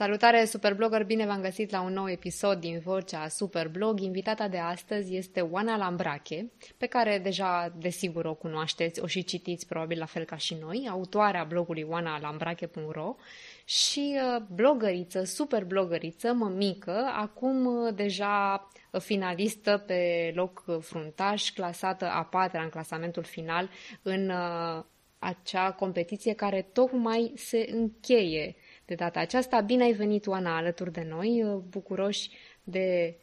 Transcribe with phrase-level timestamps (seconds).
[0.00, 4.00] Salutare Superblogger, bine v-am găsit la un nou episod din Vocea Superblog.
[4.00, 9.66] Invitata de astăzi este Oana Lambrache, pe care deja desigur o cunoașteți, o și citiți
[9.66, 13.16] probabil la fel ca și noi, autoarea blogului oanalambrache.ro
[13.64, 22.24] și uh, blogăriță, super blogăriță, mămică, acum uh, deja finalistă pe loc fruntaș, clasată a
[22.24, 23.70] patra în clasamentul final
[24.02, 24.84] în uh,
[25.18, 28.56] acea competiție care tocmai se încheie
[28.90, 29.60] de data aceasta.
[29.60, 32.30] Bine ai venit, Oana, alături de noi, uh, bucuroși
[32.64, 33.16] de,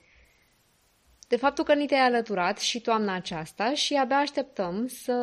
[1.27, 5.15] de faptul că ni te-ai alăturat și toamna aceasta și abia așteptăm să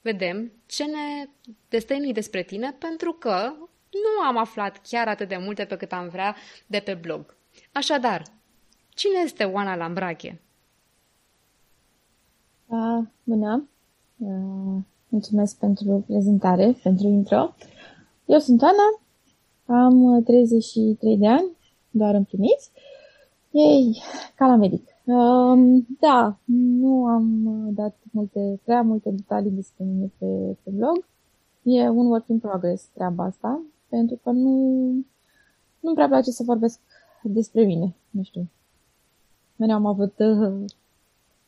[0.00, 1.30] vedem ce ne
[1.68, 3.52] destăinui despre tine, pentru că
[3.90, 6.36] nu am aflat chiar atât de multe pe cât am vrea
[6.66, 7.36] de pe blog.
[7.72, 8.22] Așadar,
[8.88, 10.40] cine este Oana Lambrache?
[12.66, 13.68] Uh, bună!
[14.16, 17.54] Uh, mulțumesc pentru prezentare, pentru intro.
[18.24, 19.03] Eu sunt Oana,
[19.66, 21.56] am 33 uh, de ani,
[21.90, 22.70] doar împliniți.
[23.50, 24.02] Ei,
[24.34, 24.88] ca la medic.
[25.04, 31.04] Um, da, nu am uh, dat multe, prea multe detalii despre mine pe, pe blog.
[31.62, 34.50] E un work in progress treaba asta, pentru că nu,
[35.80, 36.80] nu prea place să vorbesc
[37.22, 38.48] despre mine, nu știu.
[39.56, 40.64] Mereu am avut uh,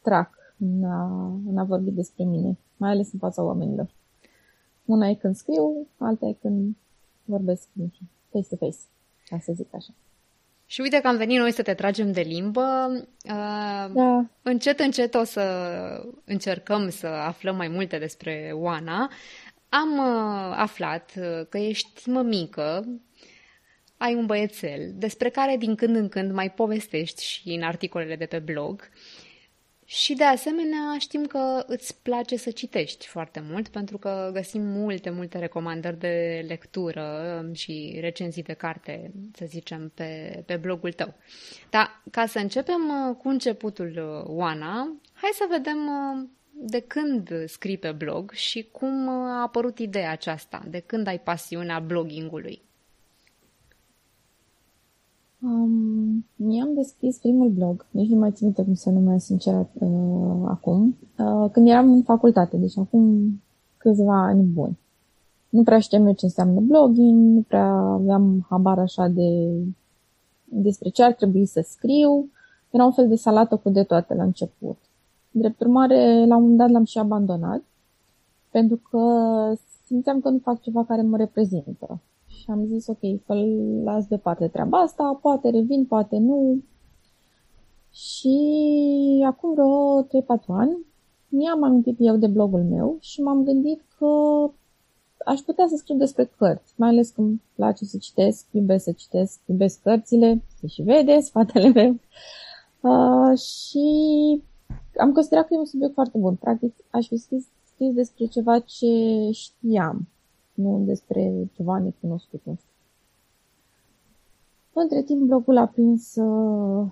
[0.02, 3.90] trac în a, în a vorbi despre mine, mai ales în fața oamenilor.
[4.84, 6.76] Una e când scriu, alta e când
[7.26, 8.78] vorbesc, nu știu, face-to-face,
[9.28, 9.94] ca să zic așa.
[10.66, 12.90] Și uite că am venit noi să te tragem de limbă.
[13.24, 14.26] Uh, da.
[14.42, 15.42] Încet, încet o să
[16.24, 19.10] încercăm să aflăm mai multe despre Oana.
[19.68, 22.84] Am uh, aflat uh, că ești mămică,
[23.96, 28.26] ai un băiețel, despre care din când în când mai povestești și în articolele de
[28.26, 28.88] pe blog.
[29.88, 35.10] Și de asemenea știm că îți place să citești foarte mult pentru că găsim multe,
[35.10, 41.14] multe recomandări de lectură și recenzii de carte, să zicem, pe, pe blogul tău.
[41.70, 47.44] Dar ca să începem uh, cu începutul, uh, Oana, hai să vedem uh, de când
[47.46, 52.65] scrii pe blog și cum a apărut ideea aceasta, de când ai pasiunea bloggingului.
[55.46, 60.96] Um, mi-am deschis primul blog, nici nu mai țin cum se numea sincer uh, acum,
[61.18, 63.32] uh, când eram în facultate, deci acum
[63.76, 64.78] câțiva ani buni.
[65.48, 69.52] Nu prea știam eu ce înseamnă blogging, nu prea aveam habar așa de
[70.44, 72.30] despre ce ar trebui să scriu.
[72.70, 74.76] Era un fel de salată cu de toate la început.
[75.30, 77.62] Drept urmare, la un moment dat l-am și abandonat,
[78.50, 79.00] pentru că
[79.86, 82.00] simțeam că nu fac ceva care mă reprezintă
[82.46, 83.34] și am zis ok, să
[83.84, 86.62] las deoparte treaba asta, poate revin, poate nu.
[87.90, 88.38] Și
[89.26, 90.06] acum vreo 3-4
[90.46, 90.76] ani
[91.28, 94.06] mi-am amintit eu de blogul meu și m-am gândit că
[95.24, 98.92] aș putea să scriu despre cărți, mai ales că îmi place să citesc, iubesc să
[98.92, 101.98] citesc, iubesc cărțile, se și vede, spatele meu.
[102.80, 103.86] Uh, și
[104.98, 106.34] am considerat că e un subiect foarte bun.
[106.34, 108.86] Practic, aș fi scris, scris despre ceva ce
[109.32, 110.08] știam
[110.56, 112.40] nu despre ceva necunoscut.
[112.44, 112.70] Nu știu.
[114.72, 116.86] Între timp, blogul a prins, uh,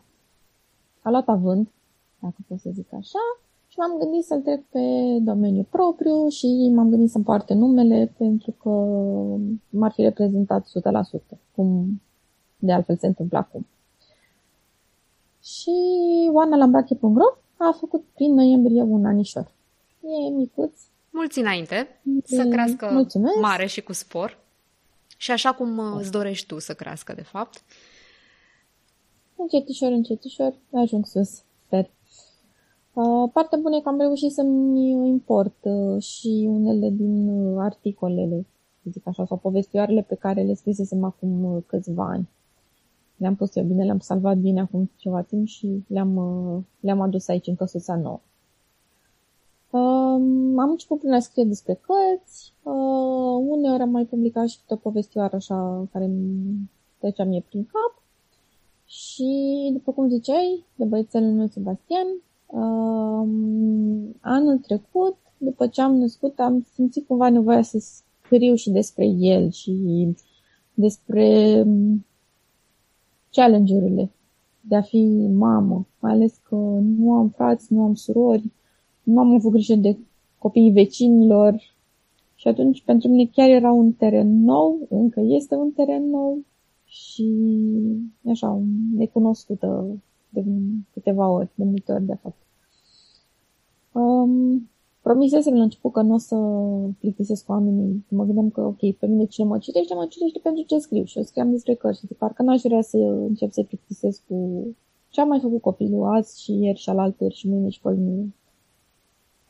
[1.03, 1.69] a luat avânt,
[2.19, 3.19] dacă pot să zic așa,
[3.69, 4.81] și m-am gândit să-l trec pe
[5.21, 8.71] domeniu propriu și m-am gândit să împarte numele pentru că
[9.71, 10.67] m-ar fi reprezentat
[11.35, 12.01] 100%, cum
[12.59, 13.67] de altfel se întâmplă acum.
[15.43, 15.71] Și
[16.33, 19.53] Oana Lambrache.ro a făcut prin noiembrie un anișor.
[20.01, 20.81] E micuț,
[21.15, 23.41] mulți înainte, să crească Mulțumesc.
[23.41, 24.39] mare și cu spor.
[25.17, 27.63] Și așa cum uh, îți dorești tu să crească, de fapt.
[29.37, 31.91] Încetișor, încetișor, ajung sus, sper.
[32.93, 38.47] Uh, partea bună e că am reușit să-mi import uh, și unele din uh, articolele,
[38.83, 42.29] să zic așa, sau povestioarele pe care le scrisesem acum uh, câțiva ani.
[43.17, 47.29] Le-am pus eu bine, le-am salvat bine acum ceva timp și le-am, uh, le-am adus
[47.29, 48.21] aici în căsuța nouă.
[49.75, 54.76] Um, am început prin a scrie despre cărți, uh, uneori am mai publicat și o
[54.76, 58.03] povestioară așa care îmi trecea mie prin cap.
[58.85, 62.06] Și, după cum ziceai, de băiețelul meu Sebastian,
[62.47, 63.29] uh,
[64.21, 69.50] anul trecut, după ce am născut, am simțit cumva nevoia să scriu și despre el
[69.50, 70.09] și
[70.75, 72.06] despre um,
[73.31, 74.11] challenge-urile
[74.61, 76.55] de a fi mamă, mai ales că
[76.99, 78.53] nu am frați, nu am surori,
[79.05, 79.97] nu am avut grijă de
[80.39, 81.62] copiii vecinilor
[82.35, 86.39] și atunci pentru mine chiar era un teren nou, încă este un teren nou
[86.85, 87.29] și
[88.31, 88.62] așa,
[88.97, 89.87] necunoscută
[90.29, 90.45] de
[90.93, 92.37] câteva ori, de multe ori de fapt.
[93.93, 94.71] Um,
[95.03, 96.37] promisesem la început că nu o să
[96.99, 98.05] plictisesc cu oamenii.
[98.09, 101.05] Mă gândeam că, ok, pe mine cine mă citește, mă citește pentru ce scriu.
[101.05, 104.67] Și eu scriam despre cărți și parcă n-aș vrea să încep să plictisesc cu
[105.09, 108.35] ce am mai făcut copilul azi și ieri și alaltă și mâine și pe mine.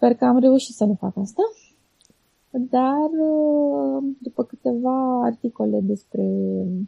[0.04, 1.42] Sper că am reușit să nu fac asta.
[2.50, 3.10] Dar
[4.18, 6.22] după câteva articole despre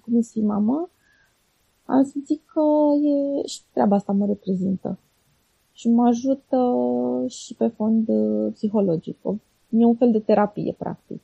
[0.03, 0.89] cum e să fii mamă,
[1.85, 2.61] am simțit că
[3.03, 4.99] e, și treaba asta mă reprezintă
[5.73, 6.75] și mă ajută
[7.27, 9.17] și pe fond uh, psihologic.
[9.69, 11.21] E un fel de terapie, practic.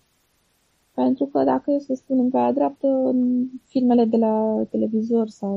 [0.95, 5.56] Pentru că dacă eu să spun în pe dreaptă, în filmele de la televizor sau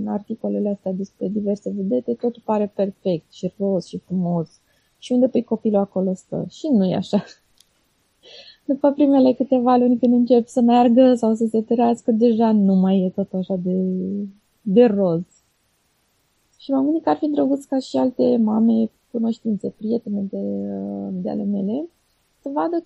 [0.00, 4.58] în articolele astea despre diverse vedete, totul pare perfect și roz și frumos.
[5.04, 6.46] Și unde pe copilul acolo stă?
[6.50, 7.24] Și nu e așa.
[8.64, 13.00] După primele câteva luni când încep să meargă sau să se tărească, deja nu mai
[13.00, 13.76] e tot așa de,
[14.62, 15.22] de roz.
[16.58, 20.42] Și m-am gândit că ar fi drăguț ca și alte mame, cunoștințe, prietene de,
[21.10, 21.88] de ale mele,
[22.42, 22.84] să vadă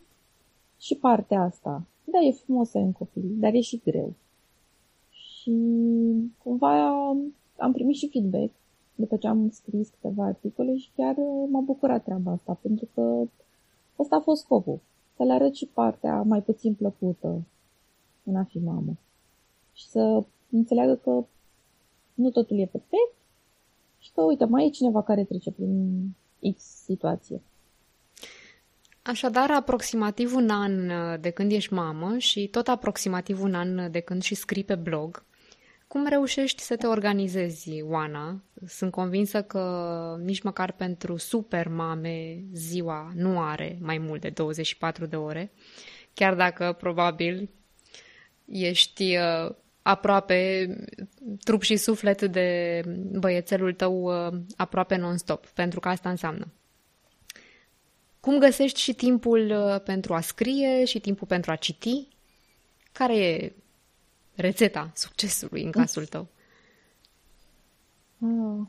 [0.79, 1.83] și partea asta.
[2.05, 4.13] Da, e frumos să ai un copil, dar e și greu.
[5.11, 5.53] Și
[6.43, 7.09] cumva
[7.57, 8.51] am primit și feedback
[8.99, 11.15] după ce am scris câteva articole și chiar
[11.51, 13.25] m-a bucurat treaba asta, pentru că
[13.99, 14.81] ăsta a fost scopul.
[15.17, 17.43] Să le arăt și partea mai puțin plăcută
[18.25, 18.97] în a fi mamă.
[19.73, 21.25] Și să înțeleagă că
[22.15, 23.13] nu totul e perfect,
[23.99, 26.03] și că, uite, mai e cineva care trece prin
[26.55, 27.43] X situație.
[29.03, 34.01] Așadar, aproximativ un an uh, de când ești mamă și tot aproximativ un an de
[34.01, 35.25] când și scrii pe blog,
[35.89, 38.43] cum reușești să te organizezi, Oana?
[38.67, 45.07] Sunt convinsă că nici măcar pentru super mame ziua nu are mai mult de 24
[45.07, 45.53] de ore,
[46.15, 47.49] chiar dacă probabil
[48.45, 50.69] ești uh, aproape
[51.45, 52.81] trup și suflet de
[53.19, 56.53] băiețelul tău uh, aproape non-stop, pentru că asta înseamnă.
[58.21, 62.09] Cum găsești și timpul uh, pentru a scrie și timpul pentru a citi?
[62.93, 63.53] Care e
[64.41, 66.27] rețeta succesului în casul tău?
[68.21, 68.67] Ah,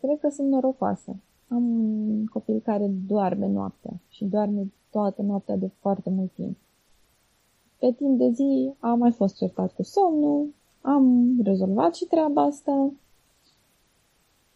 [0.00, 1.16] cred că sunt norocoasă.
[1.48, 1.64] Am
[2.08, 6.56] un copil care doarme noaptea și doarme toată noaptea de foarte mult timp.
[7.78, 12.90] Pe timp de zi am mai fost certat cu somnul, am rezolvat și treaba asta.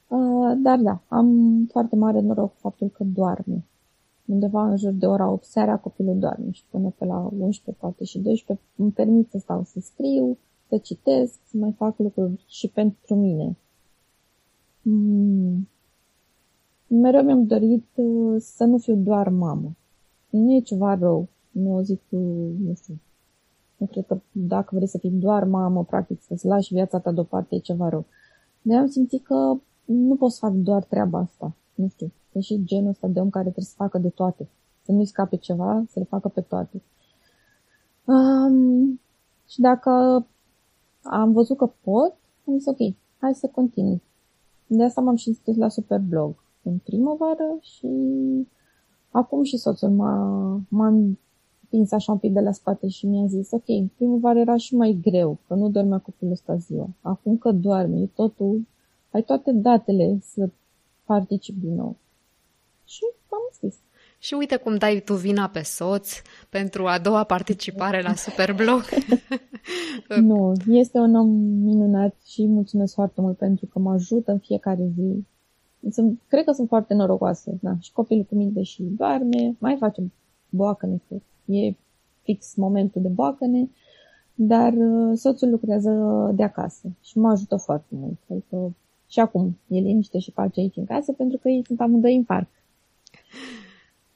[0.09, 1.29] Uh, dar da, am
[1.71, 3.65] foarte mare noroc cu faptul că doarme.
[4.31, 8.05] Undeva în jur de ora 8 seara copilul doarme și până pe la 11, poate
[8.05, 10.39] și 12 îmi permit să stau să scriu,
[10.69, 13.57] să citesc, să mai fac lucruri și pentru mine.
[14.83, 15.69] Mm.
[16.87, 19.77] Mereu mi-am dorit uh, să nu fiu doar mamă.
[20.31, 21.29] Nu e ceva rău.
[21.51, 22.99] Nu zic, uh, nu știu,
[23.77, 27.55] nu cred că dacă vrei să fii doar mamă, practic, să-ți lași viața ta deoparte,
[27.55, 28.05] e ceva rău.
[28.63, 31.55] Dar am simțit că nu pot să fac doar treaba asta.
[31.75, 34.49] Nu știu, e și genul ăsta de om care trebuie să facă de toate.
[34.85, 36.83] Să nu-i scape ceva, să le facă pe toate.
[38.05, 39.01] Um,
[39.47, 40.27] și dacă
[41.03, 42.15] am văzut că pot,
[42.47, 44.03] am zis ok, hai să continui.
[44.67, 47.89] De asta m-am și înscris la Superblog în primăvară și
[49.11, 50.87] acum și soțul m-a, m-a
[51.61, 54.75] împins așa un pic de la spate și mi-a zis, ok, în primăvară era și
[54.75, 56.89] mai greu, că nu dormea copilul ăsta ziua.
[57.01, 58.67] Acum că doarme, totul,
[59.11, 60.49] ai toate datele să
[61.05, 61.97] participi din nou.
[62.91, 63.75] Și am scris.
[64.19, 66.13] Și uite cum dai tu vina pe soț
[66.49, 68.83] pentru a doua participare la Superblog.
[70.31, 71.29] nu, este un om
[71.69, 75.25] minunat și mulțumesc foarte mult pentru că mă ajută în fiecare zi.
[75.91, 77.53] Sunt, cred că sunt foarte norocoasă.
[77.61, 77.77] Da.
[77.81, 80.13] Și copilul cu minte și doarme, mai facem
[80.49, 81.15] boacă că
[81.53, 81.75] e
[82.23, 83.71] fix momentul de boacăne,
[84.35, 85.91] dar uh, soțul lucrează
[86.35, 88.19] de acasă și mă ajută foarte mult.
[88.31, 88.75] Adică
[89.09, 92.25] și acum e liniște și pace aici în casă pentru că ei sunt amândoi în
[92.25, 92.49] parc.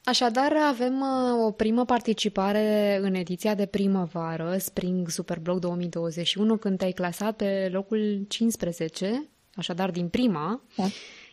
[0.05, 6.93] Așadar, avem uh, o primă participare în ediția de primăvară, Spring Superblog 2021, când te-ai
[6.93, 10.85] clasat pe locul 15, așadar din prima, da.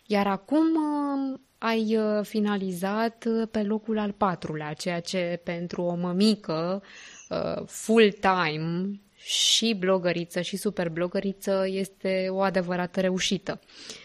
[0.05, 5.95] iar acum uh, ai uh, finalizat uh, pe locul al patrulea, ceea ce pentru o
[5.95, 6.83] mămică
[7.29, 13.59] uh, full-time și blogăriță și super blogăriță este o adevărată reușită.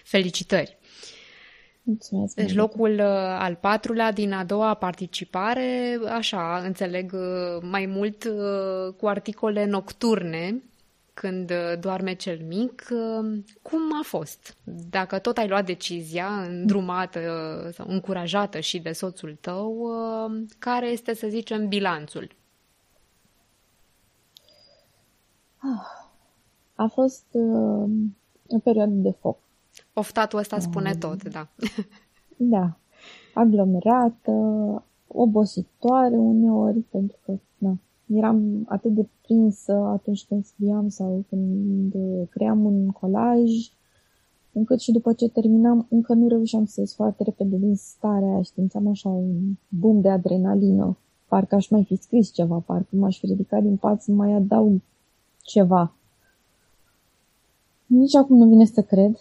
[0.04, 0.78] Felicitări!
[1.86, 2.34] Mulțumesc.
[2.34, 3.00] Deci locul
[3.38, 7.12] al patrulea din a doua participare, așa, înțeleg
[7.60, 8.32] mai mult
[8.96, 10.62] cu articole nocturne
[11.20, 14.56] când uh, doarme cel mic, uh, cum a fost?
[14.90, 19.90] Dacă tot ai luat decizia îndrumată uh, sau încurajată și de soțul tău,
[20.58, 22.30] care este, să zicem, bilanțul?
[26.74, 27.90] A fost uh,
[28.48, 29.38] o perioadă de foc.
[29.98, 31.48] Oftatul ăsta spune uh, tot, da.
[32.36, 32.76] Da.
[33.34, 34.32] aglomerată,
[35.06, 41.94] obositoare uneori, pentru că na, eram atât de prinsă atunci când scriam sau când
[42.30, 43.50] cream un colaj,
[44.52, 48.42] încât și după ce terminam, încă nu reușeam să ies foarte repede din starea aia,
[48.42, 50.96] simțeam așa un boom de adrenalină.
[51.28, 54.80] Parcă aș mai fi scris ceva, parcă m-aș fi ridicat din pat să mai adaug
[55.42, 55.94] ceva.
[57.86, 59.16] Nici acum nu vine să cred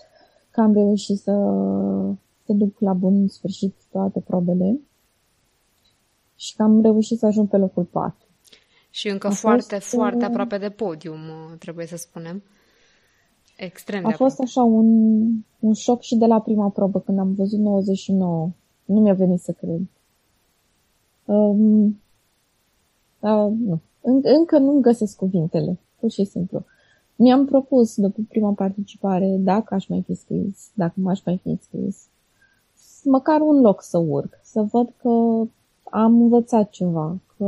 [0.56, 1.32] că am reușit să,
[2.46, 4.80] să duc la bun sfârșit toate probele
[6.36, 8.28] și că am reușit să ajung pe locul 4.
[8.90, 11.20] Și încă a foarte, fost, foarte uh, aproape de podium,
[11.60, 12.44] trebuie să spunem.
[13.58, 14.88] Extrem de A fost așa un,
[15.60, 18.50] un șoc și de la prima probă, când am văzut 99.
[18.86, 19.82] Nu mi-a venit să cred.
[21.26, 22.02] Um,
[23.20, 23.80] uh, nu.
[24.02, 26.66] În, încă nu găsesc cuvintele, pur și simplu.
[27.16, 32.08] Mi-am propus, după prima participare, dacă aș mai fi scris, dacă m-aș mai fi scris,
[33.04, 35.10] măcar un loc să urc, să văd că
[35.84, 37.46] am învățat ceva, că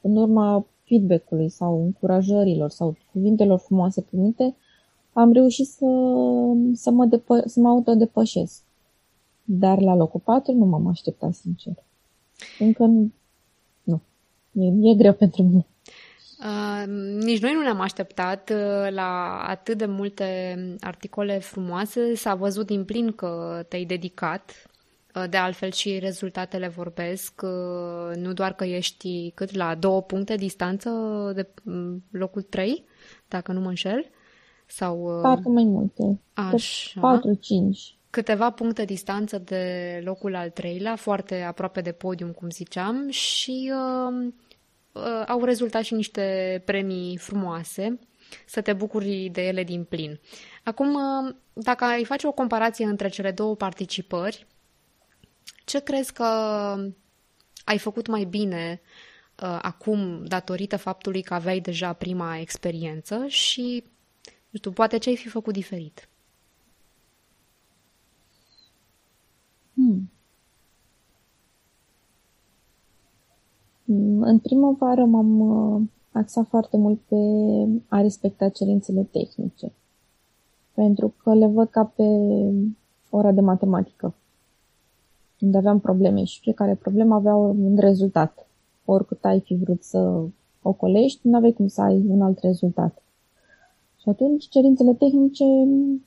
[0.00, 4.54] în urma feedback-ului sau încurajărilor sau cuvintelor frumoase primite,
[5.12, 5.86] am reușit să,
[6.74, 8.62] să, mă, depă- să mă autodepășesc.
[9.44, 11.84] Dar la locul 4 nu m-am așteptat, sincer.
[12.58, 13.10] Încă nu.
[13.82, 14.00] nu.
[14.52, 15.66] E, e greu pentru mine.
[16.40, 16.86] Uh,
[17.22, 22.14] nici noi nu ne-am așteptat uh, la atât de multe articole frumoase.
[22.14, 24.70] S-a văzut din plin că te-ai dedicat.
[25.14, 27.42] Uh, de altfel și rezultatele vorbesc.
[27.42, 30.90] Uh, nu doar că ești cât la două puncte distanță
[31.34, 32.84] de mm, locul 3,
[33.28, 34.10] dacă nu mă înșel.
[34.66, 36.20] Sau, uh, Parcă mai multe.
[36.32, 37.20] Așa.
[37.20, 37.98] 4-5.
[38.10, 44.26] Câteva puncte distanță de locul al treilea, foarte aproape de podium, cum ziceam, și uh,
[44.26, 44.32] uh,
[45.26, 47.98] au rezultat și niște premii frumoase,
[48.46, 50.20] să te bucuri de ele din plin.
[50.64, 54.46] Acum, uh, dacă ai face o comparație între cele două participări,
[55.64, 56.24] ce crezi că
[57.64, 58.80] ai făcut mai bine
[59.42, 63.84] uh, acum datorită faptului că aveai deja prima experiență și
[64.50, 66.08] nu știu, poate ce ai fi făcut diferit?
[69.74, 70.10] Hmm.
[74.20, 75.82] În primăvară m-am uh,
[76.12, 77.16] axat foarte mult pe
[77.88, 79.72] a respecta cerințele tehnice.
[80.74, 82.04] Pentru că le văd ca pe
[83.10, 84.14] ora de matematică.
[85.40, 88.46] Unde aveam probleme și fiecare problemă avea un rezultat.
[88.84, 90.22] Oricât ai fi vrut să
[90.62, 93.02] ocolești, nu aveai cum să ai un alt rezultat.
[93.96, 95.44] Și atunci cerințele tehnice,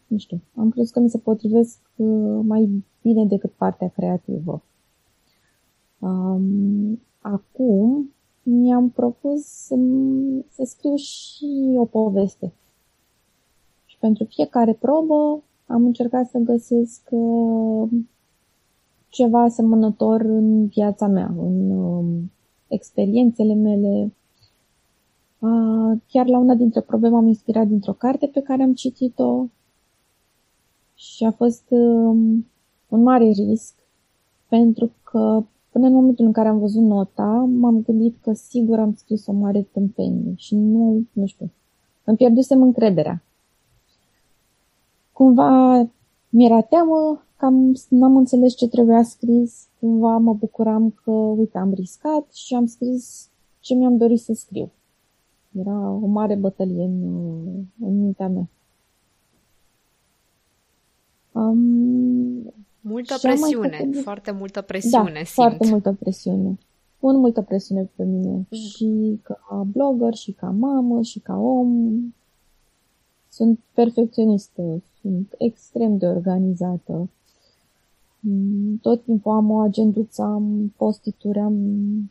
[0.07, 4.61] nu știu, am crezut că mi se potrivesc uh, mai bine decât partea creativă.
[5.99, 8.13] Um, acum
[8.43, 9.75] mi-am propus să,
[10.49, 12.53] să scriu și o poveste.
[13.85, 17.89] Și pentru fiecare probă am încercat să găsesc uh,
[19.09, 22.31] ceva asemănător în viața mea, în um,
[22.67, 24.11] experiențele mele,
[26.07, 29.45] Chiar la una dintre probleme am inspirat dintr-o carte pe care am citit-o
[30.95, 32.47] și a fost um,
[32.89, 33.75] un mare risc
[34.47, 38.93] pentru că până în momentul în care am văzut nota, m-am gândit că sigur am
[38.93, 41.51] scris o mare tâmpenie și nu, nu știu,
[42.03, 43.23] îmi pierdusem încrederea.
[45.11, 45.77] Cumva
[46.29, 51.73] mi-era teamă că am, n-am înțeles ce trebuia scris, cumva mă bucuram că, uite, am
[51.73, 54.71] riscat și am scris ce mi-am dorit să scriu.
[55.51, 57.03] Era o mare bătălie în,
[57.79, 58.49] în mintea mea.
[61.31, 62.53] Um,
[62.83, 64.01] multă presiune, făcut...
[64.01, 65.27] foarte multă presiune da, simt.
[65.27, 66.57] foarte multă presiune.
[66.99, 68.45] Pun multă presiune pe mine mm.
[68.49, 71.93] și ca blogger, și ca mamă, și ca om.
[73.29, 77.09] Sunt perfecționistă, sunt extrem de organizată.
[78.19, 81.55] Mm, tot timpul am o agenduță, am postituri, am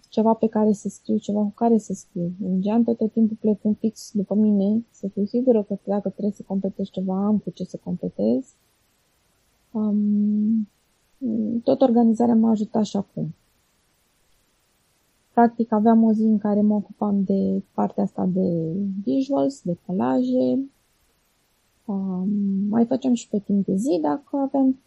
[0.09, 2.33] ceva pe care să scriu, ceva cu care să scriu.
[2.45, 6.33] În geantă tot timpul plec un fix după mine, să fiu sigură că dacă trebuie
[6.33, 8.55] să completez ceva, am cu ce să completez.
[9.73, 10.69] Um,
[11.62, 13.35] tot organizarea m-a ajutat și acum.
[15.33, 18.73] Practic aveam o zi în care mă ocupam de partea asta de
[19.05, 20.59] visuals, de colaje,
[21.85, 22.29] Um,
[22.69, 24.79] mai făceam și pe timp de zi dacă aveam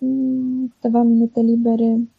[0.70, 2.10] câteva minute libere.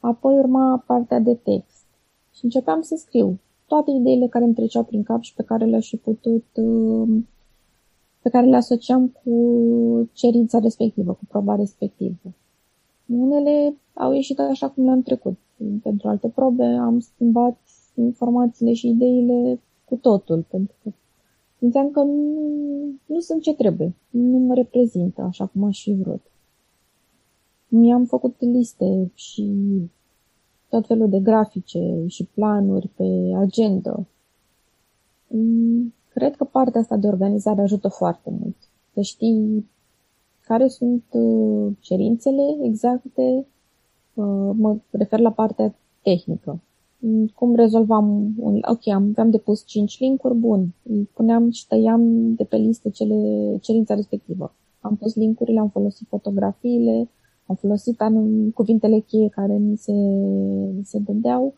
[0.00, 1.84] Apoi urma partea de text
[2.32, 5.88] și începeam să scriu toate ideile care îmi treceau prin cap și pe care le-aș
[5.88, 7.28] fi putut, um,
[8.24, 9.34] pe care le asociam cu
[10.12, 12.32] cerința respectivă, cu proba respectivă.
[13.06, 15.38] Unele au ieșit așa cum le-am trecut.
[15.82, 17.58] Pentru alte probe am schimbat
[17.94, 20.90] informațiile și ideile cu totul, pentru că
[21.64, 22.40] Simțeam că nu,
[23.06, 26.20] nu sunt ce trebuie, nu mă reprezintă așa cum aș fi vrut.
[27.68, 29.52] Mi-am făcut liste și
[30.68, 34.06] tot felul de grafice și planuri pe agenda.
[36.14, 38.56] Mm, cred că partea asta de organizare ajută foarte mult.
[38.92, 39.70] Să știi
[40.46, 43.46] care sunt uh, cerințele exacte,
[44.14, 46.60] uh, mă refer la partea tehnică.
[46.98, 48.60] Mm, cum rezolvam un...
[48.70, 50.74] Ok, am, am depus 5 linkuri, bun.
[50.82, 53.16] Îi puneam și tăiam de pe listă cele,
[53.60, 54.54] cerința respectivă.
[54.80, 57.08] Am pus linkurile, am folosit fotografiile,
[57.46, 59.92] am folosit anum, cuvintele cheie care mi se,
[60.76, 61.54] mi se dădeau.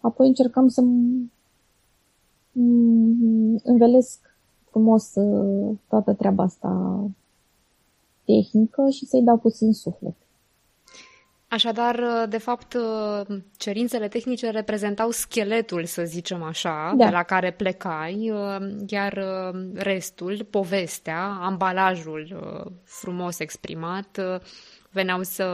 [0.00, 0.82] Apoi încercam să
[3.62, 4.28] învelesc
[4.70, 7.00] frumos uh, toată treaba asta
[8.24, 10.14] tehnică și să-i dau puțin suflet.
[11.48, 17.04] Așadar, uh, de fapt, uh, cerințele tehnice reprezentau scheletul, să zicem așa, da.
[17.04, 18.32] de la care plecai,
[18.86, 19.24] iar
[19.74, 22.36] restul, povestea, ambalajul
[22.84, 24.20] frumos exprimat,
[24.90, 25.46] veneau să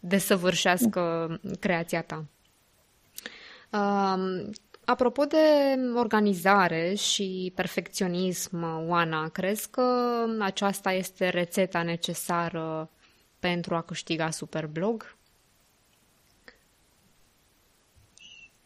[0.00, 1.00] desăvârșească
[1.42, 1.50] da.
[1.60, 2.24] creația ta.
[4.90, 5.36] Apropo de
[5.96, 8.56] organizare și perfecționism,
[8.88, 9.82] Oana, crezi că
[10.40, 12.90] aceasta este rețeta necesară
[13.38, 15.16] pentru a câștiga Superblog?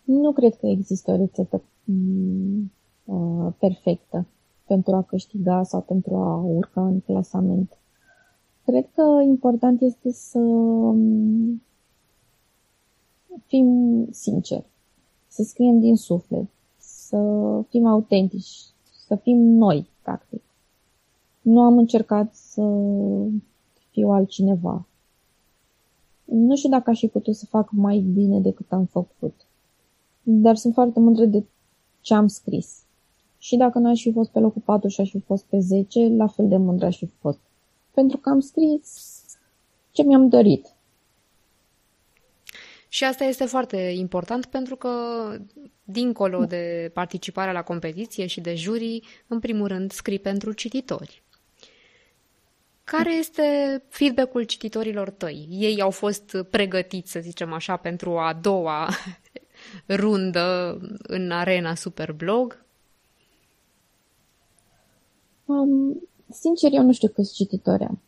[0.04, 2.72] Nu cred că există o rețetă mm,
[3.04, 4.26] uh, perfectă
[4.66, 7.78] pentru a câștiga sau pentru a urca în clasament.
[8.64, 11.62] Cred că important este să mm,
[13.46, 14.70] fim sinceri
[15.32, 16.46] să scriem din suflet,
[16.78, 17.18] să
[17.68, 18.60] fim autentici,
[19.06, 20.42] să fim noi, practic.
[21.40, 22.62] Nu am încercat să
[23.90, 24.86] fiu altcineva.
[26.24, 29.34] Nu știu dacă aș fi putut să fac mai bine decât am făcut,
[30.22, 31.44] dar sunt foarte mândră de
[32.00, 32.82] ce am scris.
[33.38, 36.08] Și dacă nu aș fi fost pe locul 4 și aș fi fost pe 10,
[36.08, 37.38] la fel de mândră aș fi fost.
[37.90, 39.22] Pentru că am scris
[39.90, 40.74] ce mi-am dorit.
[42.92, 44.90] Și asta este foarte important pentru că,
[45.84, 51.22] dincolo de participarea la competiție și de jurii, în primul rând scrii pentru cititori.
[52.84, 53.42] Care este
[53.88, 55.48] feedback-ul cititorilor tăi?
[55.50, 58.88] Ei au fost pregătiți, să zicem așa, pentru a doua
[60.02, 62.64] rundă în arena Superblog?
[65.44, 68.00] Um, sincer, eu nu știu câți cititori am.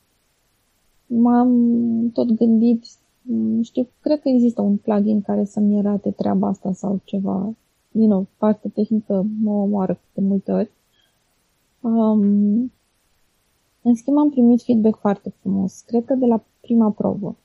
[1.07, 2.85] M-am tot gândit
[3.27, 7.55] nu știu, cred că există un plugin care să-mi arate treaba asta sau ceva.
[7.91, 10.71] Din nou, partea tehnică mă omoară de multe ori.
[11.81, 12.73] Um,
[13.83, 15.81] în schimb, am primit feedback foarte frumos.
[15.81, 17.37] Cred că de la prima probă.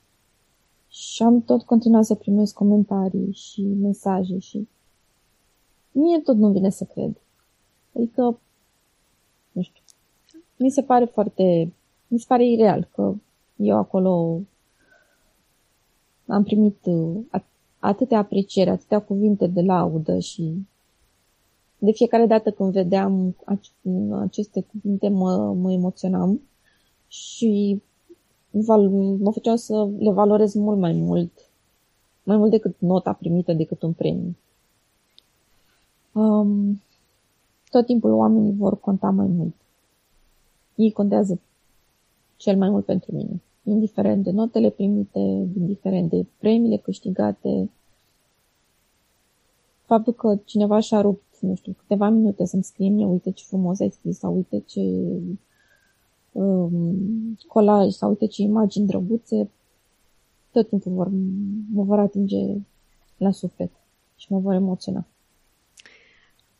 [0.88, 4.68] Și am tot continuat să primesc comentarii și mesaje și
[5.92, 7.20] mie tot nu vine să cred.
[7.96, 8.38] Adică,
[9.52, 9.82] nu știu,
[10.56, 11.72] mi se pare foarte,
[12.08, 13.14] mi se pare ireal că
[13.56, 14.40] eu acolo
[16.30, 17.40] am primit uh,
[17.78, 20.66] atâtea apreciere, atâtea cuvinte de laudă și
[21.78, 23.36] de fiecare dată când vedeam
[24.20, 26.40] aceste cuvinte mă, mă emoționam
[27.08, 27.82] și
[29.18, 31.32] mă făceam să le valorez mult mai mult,
[32.22, 34.36] mai mult decât nota primită, decât un premiu.
[36.12, 36.82] Um,
[37.70, 39.54] tot timpul oamenii vor conta mai mult.
[40.74, 41.40] Ei contează
[42.36, 45.18] cel mai mult pentru mine indiferent de notele primite,
[45.58, 47.70] indiferent de premiile câștigate.
[49.84, 53.80] Faptul că cineva și-a rupt, nu știu, câteva minute să-mi scrie mie, uite ce frumos
[53.80, 54.80] ai scris, sau uite ce
[56.32, 59.50] um, colaj, sau uite ce imagini drăguțe,
[60.52, 61.08] tot timpul vor,
[61.72, 62.56] mă vor atinge
[63.16, 63.70] la suflet
[64.16, 65.06] și mă vor emoționa.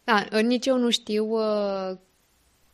[0.05, 1.99] Da, nici eu nu știu uh,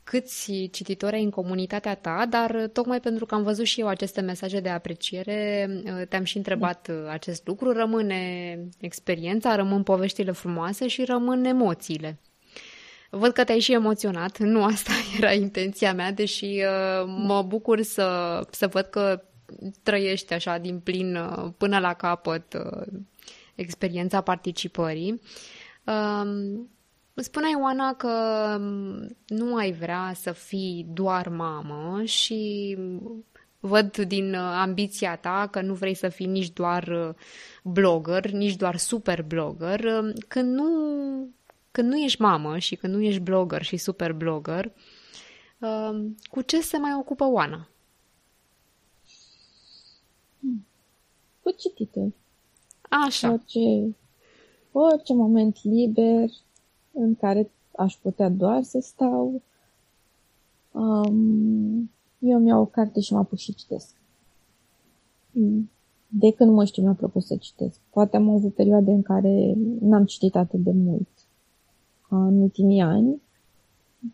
[0.07, 4.21] câți cititori ai în comunitatea ta, dar tocmai pentru că am văzut și eu aceste
[4.21, 5.71] mesaje de apreciere,
[6.09, 12.19] te-am și întrebat acest lucru, rămâne experiența, rămân poveștile frumoase și rămân emoțiile.
[13.11, 18.41] Văd că te-ai și emoționat, nu asta era intenția mea, deși uh, mă bucur să,
[18.51, 19.23] să văd că
[19.83, 22.87] trăiești așa din plin uh, până la capăt uh,
[23.55, 25.21] experiența participării.
[25.85, 26.71] Um,
[27.23, 28.09] Spuneai, Ioana, că
[28.61, 32.77] mm, nu ai vrea să fii doar mamă și
[33.61, 37.15] văd din uh, ambiția ta că nu vrei să fii nici doar uh,
[37.63, 39.81] blogger, nici doar super blogger.
[39.85, 40.69] Uh, când nu,
[41.71, 44.73] când nu ești mamă și când nu ești blogger și super blogger,
[46.31, 47.69] cu ce se mai ocupă Oana?
[51.43, 52.13] Cu cititul.
[52.83, 53.31] Așa.
[53.31, 53.97] Orice,
[54.73, 56.29] orice moment liber,
[56.99, 59.43] în care aș putea doar să stau.
[60.73, 63.95] Um, eu mi-au o carte și mă apuc și citesc.
[66.09, 67.81] de când mă știu mi-a propus să citesc.
[67.91, 71.09] Poate am avut perioade în care n-am citit atât de mult
[72.09, 73.23] ca în ultimii ani,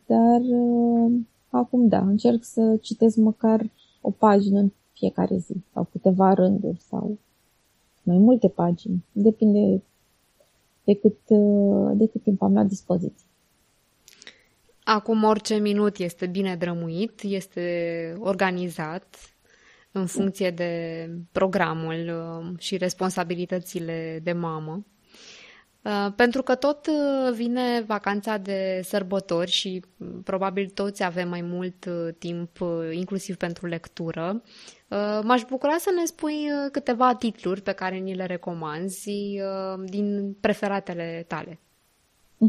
[0.07, 1.13] dar uh,
[1.51, 7.19] acum da, încerc să citesc măcar o pagină în fiecare zi sau câteva rânduri sau
[8.03, 9.05] mai multe pagini.
[9.13, 9.83] Depinde
[10.85, 13.27] de cât, uh, de cât timp am la dispoziție.
[14.85, 19.17] Acum orice minut este bine drămuit, este organizat
[19.93, 24.87] în funcție de programul uh, și responsabilitățile de mamă.
[25.83, 26.89] Uh, pentru că tot
[27.35, 29.83] vine vacanța de sărbători și
[30.25, 31.87] probabil toți avem mai mult
[32.19, 32.59] timp,
[32.93, 34.43] inclusiv pentru lectură.
[35.23, 39.41] M-aș bucura să ne spui câteva titluri pe care ni le recomanzi
[39.85, 41.59] din preferatele tale.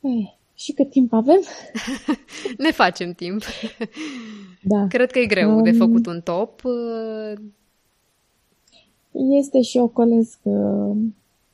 [0.00, 1.40] Ei, și cât timp avem?
[2.64, 3.42] ne facem timp.
[4.62, 4.86] Da.
[4.88, 6.62] Cred că e greu um, de făcut un top.
[9.14, 10.38] Este și o colesc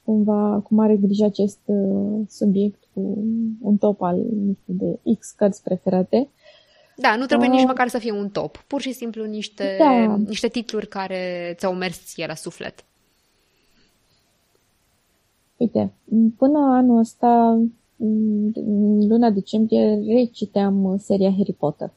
[0.04, 3.24] cumva cum are grijă acest uh, subiect cu
[3.60, 6.28] un top al, nu știu, de X cărți preferate.
[6.96, 8.56] Da, nu trebuie uh, nici măcar să fie un top.
[8.56, 10.16] Pur și simplu niște, da.
[10.16, 12.84] niște titluri care ți-au mers ție la suflet.
[15.56, 15.92] Uite,
[16.36, 17.60] până anul ăsta
[17.96, 21.92] în luna decembrie reciteam uh, seria Harry Potter.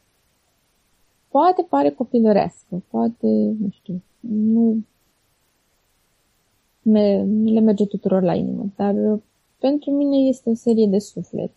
[1.28, 3.28] Poate pare copilărească, poate,
[3.60, 4.78] nu știu, nu,
[6.84, 9.20] me, nu le merge tuturor la inimă, dar uh,
[9.60, 11.52] pentru mine este o serie de suflet.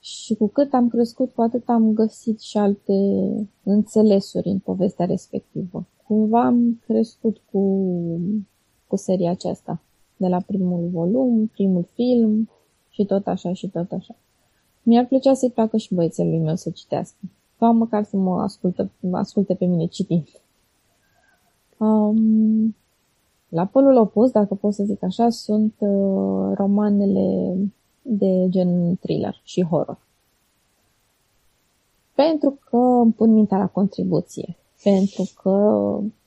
[0.00, 2.92] Și cu cât am crescut, cu atât am găsit și alte
[3.62, 5.86] înțelesuri în povestea respectivă.
[6.06, 7.90] Cumva am crescut cu,
[8.86, 9.80] cu seria aceasta,
[10.16, 12.48] de la primul volum, primul film,
[12.96, 14.16] și tot așa și tot așa.
[14.82, 17.16] Mi-ar plăcea să-i placă și băiețelului meu să citească.
[17.58, 20.28] Sau măcar să mă ascultă, mă asculte pe mine citind.
[21.78, 22.76] Um,
[23.48, 27.56] la polul opus, dacă pot să zic așa, sunt uh, romanele
[28.02, 29.98] de gen thriller și horror.
[32.14, 34.56] Pentru că îmi pun mintea la contribuție.
[34.82, 35.50] Pentru că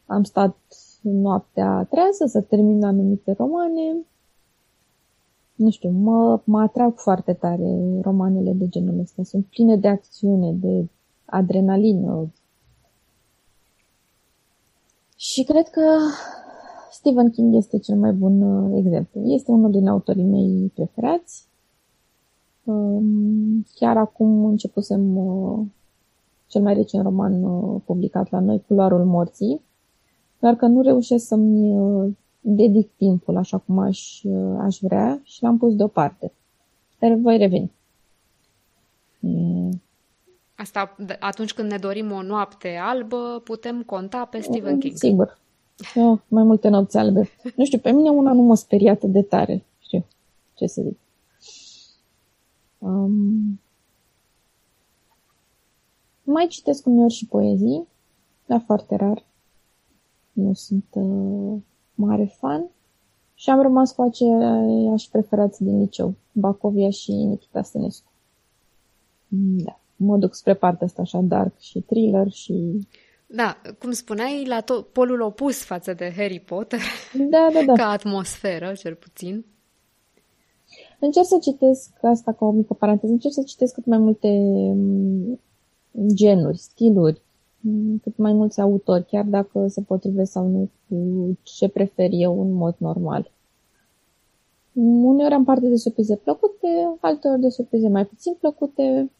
[0.06, 0.58] am stat
[1.02, 3.98] noaptea trează să termin anumite romane
[5.60, 9.24] nu știu, mă, mă atrag foarte tare romanele de genul ăsta.
[9.24, 10.88] Sunt pline de acțiune, de
[11.26, 12.32] adrenalină.
[15.16, 15.82] Și cred că
[17.00, 19.22] Stephen King este cel mai bun uh, exemplu.
[19.26, 21.48] Este unul din autorii mei preferați.
[22.64, 25.60] Um, chiar acum începusem uh,
[26.48, 29.62] cel mai recent roman uh, publicat la noi, Culoarul morții,
[30.40, 34.24] doar că nu reușesc să-mi dedic timpul așa cum aș,
[34.60, 36.32] aș vrea și l-am pus deoparte.
[37.00, 37.72] Dar voi reveni.
[40.56, 44.96] Asta atunci când ne dorim o noapte albă, putem conta pe Stephen King.
[44.96, 45.38] Sigur.
[45.96, 47.30] Eu, mai multe nopți albe.
[47.56, 49.64] Nu știu, pe mine una nu mă sperie atât de tare.
[49.80, 50.06] Știu
[50.54, 50.98] ce să zic.
[52.78, 53.60] Um,
[56.24, 57.88] mai citesc uneori și poezii,
[58.46, 59.24] dar foarte rar.
[60.32, 61.62] Nu sunt uh,
[61.96, 62.70] mare fan
[63.34, 68.12] și am rămas cu aceiași preferați din liceu, Bacovia și Nikita Stănescu.
[69.64, 72.88] Da, mă duc spre partea asta așa dark și thriller și...
[73.32, 76.80] Da, cum spuneai, la to- polul opus față de Harry Potter,
[77.14, 77.74] da, da, da.
[77.84, 79.46] ca atmosferă, cel puțin.
[81.00, 85.40] Încerc să citesc, asta ca o mică paranteză, încerc să citesc cât mai multe mm,
[86.14, 87.22] genuri, stiluri,
[87.62, 92.42] Mm, cât mai mulți autori, chiar dacă se potrivesc sau nu cu ce prefer eu
[92.42, 93.32] în mod normal.
[94.74, 96.68] Uneori am parte de surprize plăcute,
[97.00, 99.12] alteori de surprize mai puțin plăcute.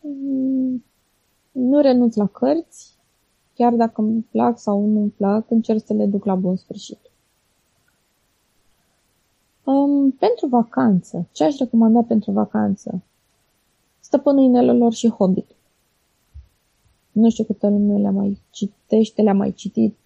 [0.00, 0.84] Mm,
[1.52, 2.97] nu renunț la cărți,
[3.58, 6.98] chiar dacă îmi plac sau nu îmi plac, încerc să le duc la bun sfârșit.
[9.64, 13.02] Um, pentru vacanță, ce aș recomanda pentru vacanță?
[14.00, 15.46] Stăpânul inelelor și Hobbit.
[17.12, 19.96] Nu știu câtă lume le-a mai citește, le-a mai citit.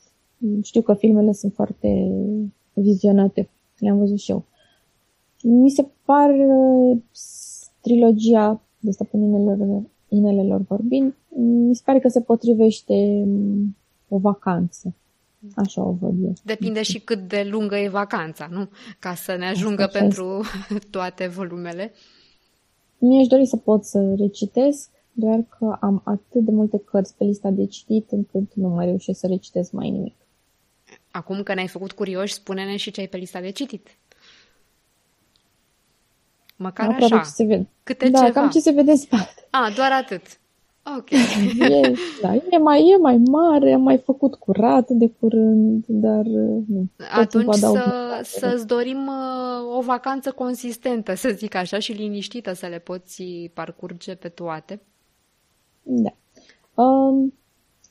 [0.63, 2.13] Știu că filmele sunt foarte
[2.73, 3.49] vizionate.
[3.79, 4.45] Le-am văzut și eu.
[5.43, 6.31] Mi se par
[7.81, 13.27] trilogia de stăpâninelor inelelor vorbind, mi se pare că se potrivește
[14.09, 14.95] o vacanță.
[15.55, 16.33] Așa o văd eu.
[16.45, 18.69] Depinde și cât de lungă e vacanța, nu?
[18.99, 20.43] Ca să ne ajungă Asta pentru
[20.91, 21.93] toate volumele.
[22.99, 27.51] Mi-aș dori să pot să recitesc doar că am atât de multe cărți pe lista
[27.51, 30.15] de citit încât nu mai reușesc să recitesc mai nimic.
[31.11, 33.97] Acum că ne-ai făcut curioși, spune-ne și ce ai pe lista de citit.
[36.63, 37.25] Măcar Aproape așa.
[37.25, 37.69] Ce se vede.
[37.83, 38.41] Câte da, ceva.
[38.41, 39.49] cam ce se vede în spate.
[39.51, 40.23] A, doar atât.
[40.99, 41.09] Ok.
[41.71, 46.25] E, da, e, mai, e mai mare, am mai făcut curat de curând, dar
[46.67, 46.87] nu.
[47.13, 52.79] Atunci să, să-ți dorim uh, o vacanță consistentă, să zic așa, și liniștită să le
[52.79, 54.81] poți parcurge pe toate.
[55.83, 56.15] Da.
[56.83, 57.33] Um,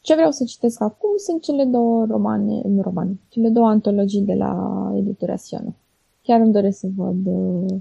[0.02, 4.34] ce vreau să citesc acum sunt cele două romane, nu romane, cele două antologii de
[4.34, 5.76] la editura Siono.
[6.22, 7.78] Chiar îmi doresc să văd, uh,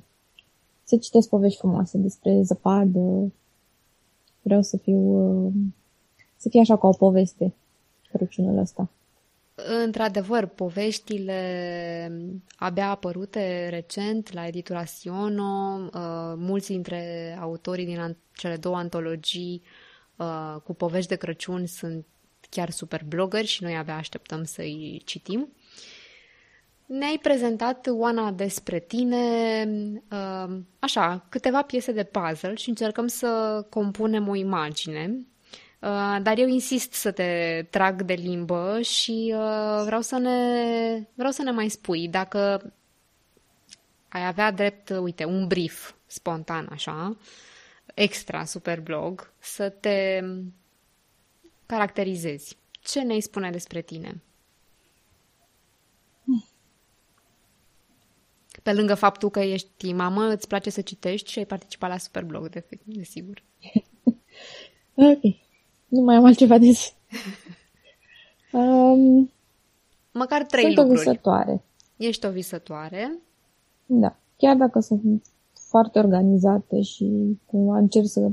[0.91, 3.33] să citesc povești frumoase despre zăpadă.
[4.43, 5.53] Vreau să fiu, uh,
[6.37, 7.55] să fie așa ca o poveste
[8.13, 8.91] Crăciunul ăsta.
[9.85, 11.41] Într-adevăr, poveștile
[12.57, 19.63] abia apărute recent la editura Siono, uh, mulți dintre autorii din cele două antologii
[20.65, 22.07] cu povești de Crăciun sunt
[22.51, 25.49] chiar super blogger și noi abia așteptăm să-i citim.
[26.93, 29.63] Ne-ai prezentat, Oana, despre tine,
[30.11, 35.27] uh, așa, câteva piese de puzzle și încercăm să compunem o imagine.
[35.81, 41.33] Uh, dar eu insist să te trag de limbă și uh, vreau să ne, vreau
[41.33, 42.73] să ne mai spui dacă
[44.09, 47.17] ai avea drept, uite, un brief spontan, așa,
[47.95, 50.25] extra super blog, să te
[51.67, 52.57] caracterizezi.
[52.71, 54.21] Ce ne-ai spune despre tine?
[58.63, 62.49] Pe lângă faptul că ești mamă, îți place să citești și ai participat la Superblog,
[62.49, 63.43] de, de sigur.
[64.95, 65.23] ok.
[65.89, 66.93] Nu mai am altceva de zis.
[68.53, 69.31] Um,
[70.13, 70.99] Măcar trei sunt lucruri.
[70.99, 71.63] o visătoare.
[71.97, 73.19] Ești o visătoare.
[73.87, 74.17] Da.
[74.37, 78.31] Chiar dacă sunt foarte organizată și cumva încerc să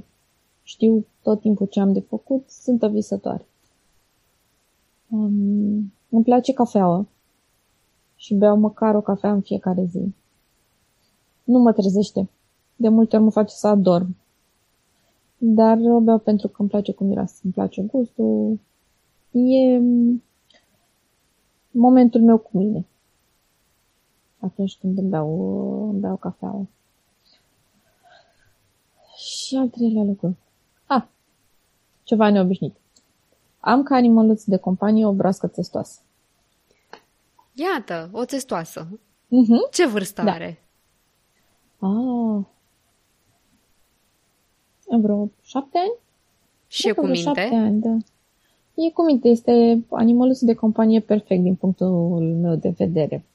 [0.63, 3.45] știu tot timpul ce am de făcut, sunt o visătoare.
[5.09, 7.05] Um, îmi place cafeaua
[8.17, 10.13] și beau măcar o cafea în fiecare zi.
[11.43, 12.29] Nu mă trezește.
[12.75, 14.15] De multe ori mă face să adorm.
[15.37, 18.59] Dar o beau pentru că îmi place cum miroase, îmi place gustul.
[19.31, 19.81] E
[21.71, 22.85] momentul meu cu mine.
[24.39, 26.67] Atunci când îmi beau, îmi beau cafeaua.
[29.15, 30.37] Și al treilea lucru.
[30.85, 31.05] Ah,
[32.03, 32.75] ceva neobișnuit.
[33.59, 35.99] Am ca animăluț de companie o broască testoasă.
[37.59, 38.87] Iată, o testoasă.
[39.25, 39.71] Uh-huh.
[39.71, 40.31] Ce vârstă da.
[40.31, 40.63] are?
[41.79, 42.45] Ah,
[45.01, 45.93] vreo șapte ani?
[46.67, 47.19] Și e cu minte?
[47.19, 47.97] Șapte ani, da.
[48.73, 53.25] E cu minte, este animăluț de companie perfect din punctul meu de vedere.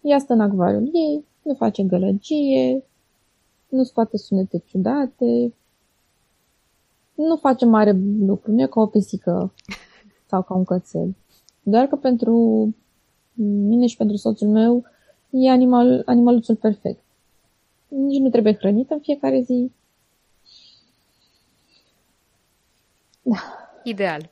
[0.00, 2.84] Ea stă în acvariul ei, nu face gălăgie,
[3.68, 5.54] nu scoate sunete ciudate,
[7.14, 9.52] nu face mare lucru, nu e ca o pisică
[10.26, 11.14] sau ca un cățel.
[11.62, 12.68] Doar că pentru
[13.34, 14.84] mine și pentru soțul meu
[15.30, 17.00] e animal, animaluțul perfect.
[17.88, 19.70] Nici nu trebuie hrănit în fiecare zi.
[23.22, 23.38] Da.
[23.82, 24.30] Ideal.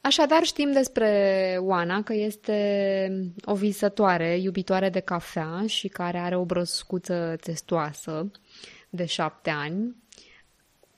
[0.00, 6.44] Așadar știm despre Oana că este o visătoare, iubitoare de cafea și care are o
[6.44, 8.30] broscuță testoasă
[8.90, 9.96] de șapte ani.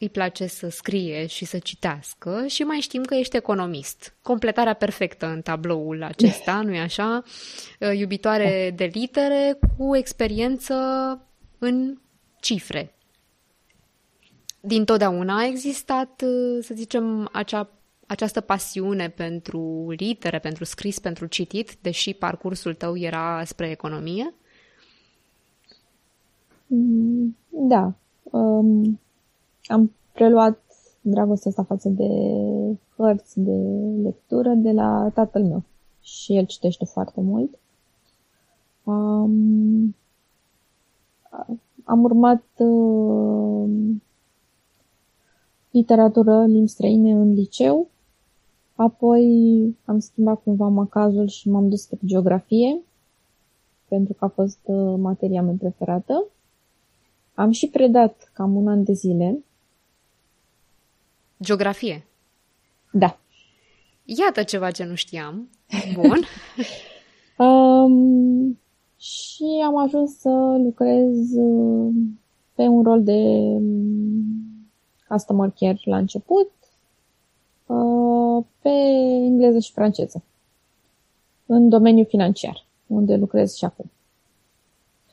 [0.03, 4.17] Îi place să scrie și să citească și mai știm că ești economist.
[4.23, 7.23] Completarea perfectă în tabloul acesta, nu-i așa?
[7.97, 10.75] Iubitoare de litere cu experiență
[11.59, 11.99] în
[12.41, 12.95] cifre.
[14.61, 16.23] Din totdeauna a existat,
[16.61, 17.71] să zicem, acea
[18.07, 24.35] această pasiune pentru litere, pentru scris, pentru citit, deși parcursul tău era spre economie?
[26.67, 27.95] Mm, da.
[28.23, 29.01] Um,
[29.63, 30.61] am preluat
[31.01, 32.09] dragostea asta față de
[32.97, 33.53] hărți de
[34.03, 35.63] lectură de la tatăl meu
[36.01, 37.59] și el citește foarte mult.
[38.85, 39.97] Um,
[41.85, 43.71] am urmat uh,
[45.71, 47.91] literatură, limbi străine în liceu
[48.83, 52.81] Apoi am schimbat cumva macazul și m-am dus pe geografie,
[53.89, 56.25] pentru că a fost uh, materia mea preferată.
[57.35, 59.45] Am și predat cam un an de zile.
[61.43, 62.07] Geografie?
[62.93, 63.19] Da.
[64.05, 65.49] Iată ceva ce nu știam.
[65.95, 66.25] Bun.
[67.47, 68.59] um,
[68.97, 70.29] și am ajuns să
[70.65, 71.95] lucrez uh,
[72.55, 74.71] pe un rol de um,
[75.09, 76.51] customer care la început
[77.73, 78.71] Uh, pe
[79.25, 80.23] engleză și franceză,
[81.47, 83.91] în domeniul financiar, unde lucrez și acum.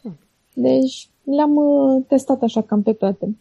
[0.02, 0.18] Hmm.
[0.54, 3.38] Deci le-am uh, testat așa cam pe toate.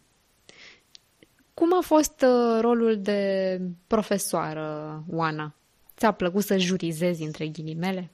[1.59, 5.55] Cum a fost uh, rolul de profesoară, Oana?
[5.97, 8.11] Ți-a plăcut să jurizezi între ghilimele?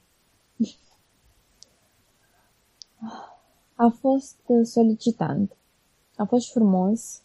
[3.74, 5.56] A fost solicitant.
[6.16, 7.22] A fost frumos.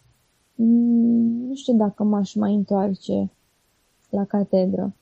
[0.54, 3.30] Mm, nu știu dacă m-aș mai întoarce
[4.08, 4.92] la catedră.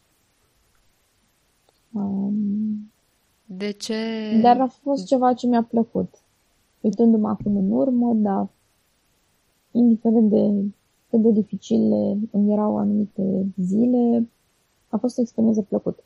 [1.93, 2.93] Um,
[3.45, 3.97] de ce?
[4.43, 6.15] Dar a fost ceva ce mi-a plăcut.
[6.81, 8.49] Uitându-mă acum în urmă, dar
[9.71, 10.73] indiferent de
[11.11, 14.29] cât de dificile îmi erau anumite zile,
[14.89, 16.03] a fost o experiență plăcută.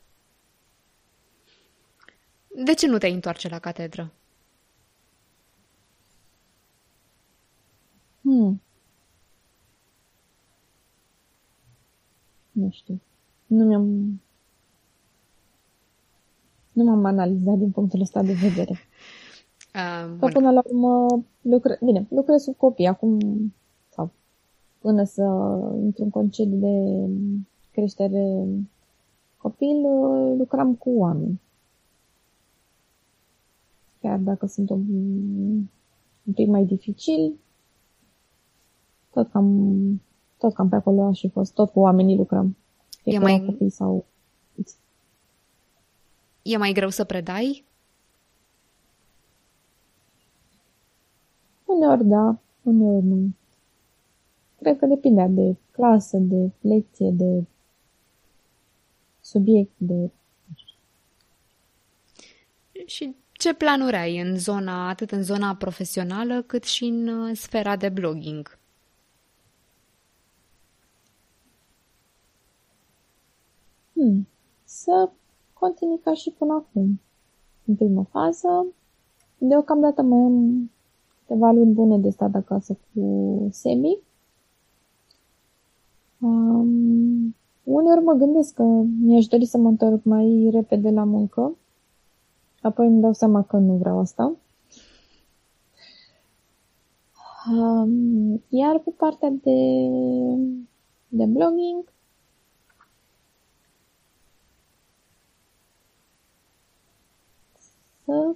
[2.64, 4.12] De ce nu te întoarce la catedră?
[8.20, 8.60] Hmm.
[12.52, 13.00] Nu știu.
[13.46, 14.20] Nu mi-am...
[16.72, 18.78] Nu m-am analizat din punctul ăsta de vedere.
[19.74, 21.78] Uh, Că până la urmă lucre...
[21.84, 22.86] Bine, lucrez cu copii.
[22.86, 23.63] Acum, sau
[24.84, 25.22] până să
[25.82, 27.08] intru în concediu de
[27.72, 28.46] creștere
[29.36, 29.76] copil,
[30.36, 31.40] lucram cu oameni.
[34.00, 34.84] Chiar dacă sunt un,
[36.22, 37.34] un pic mai dificil,
[39.10, 40.02] tot cam,
[40.38, 42.56] tot cam pe acolo aș fi fost, tot cu oamenii lucrăm.
[43.04, 43.44] e mai...
[43.46, 44.04] copii sau...
[46.42, 47.64] E mai greu să predai?
[51.64, 53.28] Uneori da, uneori nu.
[54.64, 57.44] Cred că depindea de clasă, de lecție, de
[59.20, 60.10] subiect, de...
[62.86, 67.76] Și ce planuri ai în zona, atât în zona profesională, cât și în uh, sfera
[67.76, 68.58] de blogging?
[73.92, 74.28] Hmm.
[74.64, 75.10] Să
[75.52, 77.00] continui ca și până acum.
[77.64, 78.66] În prima fază,
[79.38, 80.70] deocamdată mai am
[81.20, 83.98] câteva luni bune de stat acasă cu Semi.
[86.24, 88.62] Um, uneori mă gândesc că
[89.00, 91.56] mi-aș dori să mă întorc mai repede la muncă,
[92.62, 94.36] apoi îmi dau seama că nu vreau asta.
[97.50, 99.50] Um, iar pe partea de,
[101.08, 101.92] de blogging,
[108.04, 108.34] să,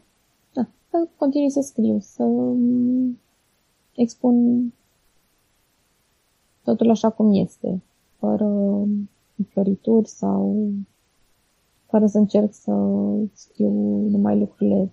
[0.53, 2.25] da, să continui să scriu, să
[3.95, 4.73] expun
[6.69, 7.83] totul așa cum este,
[8.19, 8.49] fără
[9.49, 10.71] florituri sau
[11.87, 12.73] fără să încerc să
[13.33, 13.71] scriu
[14.09, 14.91] numai lucrurile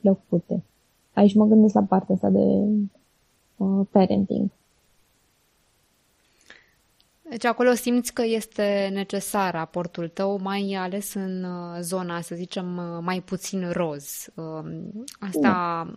[0.00, 0.62] plăcute.
[1.12, 2.64] Aici mă gândesc la partea asta de
[3.56, 4.50] uh, parenting.
[7.30, 12.76] Deci acolo simți că este necesar aportul tău, mai ales în uh, zona, să zicem,
[12.76, 14.26] uh, mai puțin roz.
[14.34, 15.92] Um, asta da.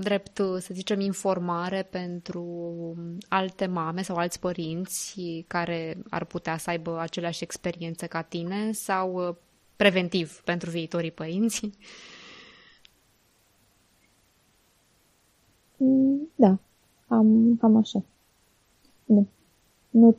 [0.00, 2.44] Drept, să zicem, informare pentru
[3.28, 9.28] alte mame sau alți părinți care ar putea să aibă aceleași experiențe ca tine sau
[9.28, 9.34] uh,
[9.76, 11.70] preventiv pentru viitorii părinți?
[16.34, 16.58] Da,
[17.08, 18.04] cam, cam așa.
[19.06, 19.26] Bine
[19.90, 20.16] nu,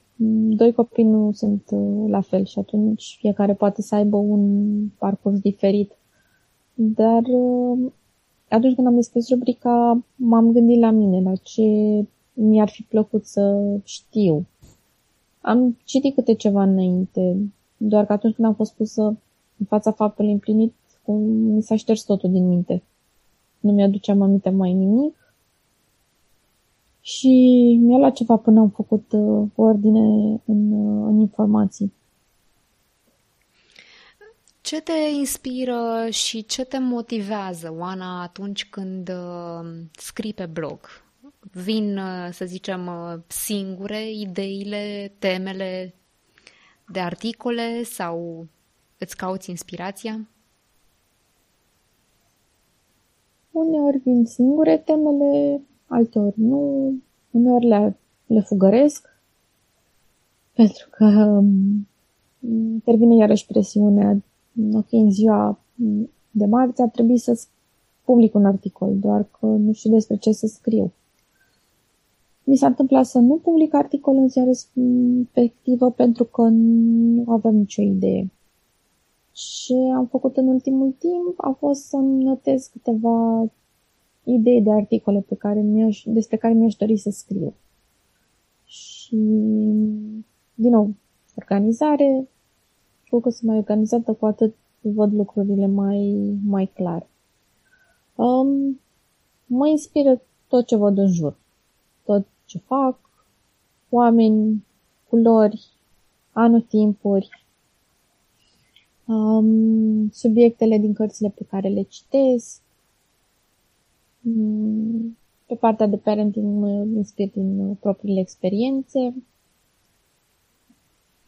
[0.56, 5.40] doi copii nu sunt uh, la fel și atunci fiecare poate să aibă un parcurs
[5.40, 5.92] diferit.
[6.74, 7.92] Dar uh,
[8.50, 11.64] atunci când am deschis rubrica, m-am gândit la mine, la ce
[12.34, 14.46] mi-ar fi plăcut să știu.
[15.42, 17.38] Am citit câte ceva înainte,
[17.78, 19.04] doar că atunci când am fost pusă
[19.58, 20.74] în fața faptului împlinit,
[21.54, 22.84] mi s-a șters totul din minte.
[23.60, 25.34] Nu mi-aduceam aminte mai nimic
[27.02, 27.28] și
[27.82, 30.00] mi-a luat ceva până am făcut uh, ordine
[30.46, 31.94] în, uh, în informații.
[34.70, 40.80] Ce te inspiră și ce te motivează, Oana, atunci când uh, scrii pe blog?
[41.52, 45.94] Vin, uh, să zicem, uh, singure ideile, temele
[46.92, 48.48] de articole sau
[48.98, 50.28] îți cauți inspirația?
[53.52, 56.94] Uneori vin singure temele, alteori nu,
[57.32, 59.08] uneori le, le fugăresc,
[60.54, 61.88] pentru că um,
[62.52, 64.18] intervine iarăși presiunea.
[64.74, 65.60] Ok, în ziua
[66.32, 67.48] de marți ar trebui să
[68.04, 70.92] public un articol, doar că nu știu despre ce să scriu.
[72.44, 77.82] Mi s-a întâmplat să nu public articol în ziua respectivă pentru că nu aveam nicio
[77.82, 78.32] idee.
[79.32, 83.50] Ce am făcut în ultimul timp a fost să-mi notez câteva
[84.24, 87.54] idei de articole pe care mi-aș, despre care mi-aș dori să scriu.
[88.66, 89.16] Și,
[90.56, 90.94] din nou,
[91.36, 92.28] organizare,
[93.10, 97.08] cu cât sunt mai organizată, cu atât văd lucrurile mai, mai clar.
[98.16, 98.80] Um,
[99.46, 101.38] mă inspiră tot ce văd în jur.
[102.06, 103.00] Tot ce fac,
[103.90, 104.66] oameni,
[105.10, 105.68] culori,
[106.32, 107.30] anotimpuri,
[109.06, 112.62] um, subiectele din cărțile pe care le citesc,
[115.46, 119.14] Pe partea de parenting mă inspir din propriile experiențe.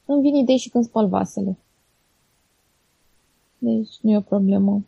[0.05, 1.57] Îmi vin idei și când spăl vasele.
[3.63, 4.83] Deci nu e o problemă.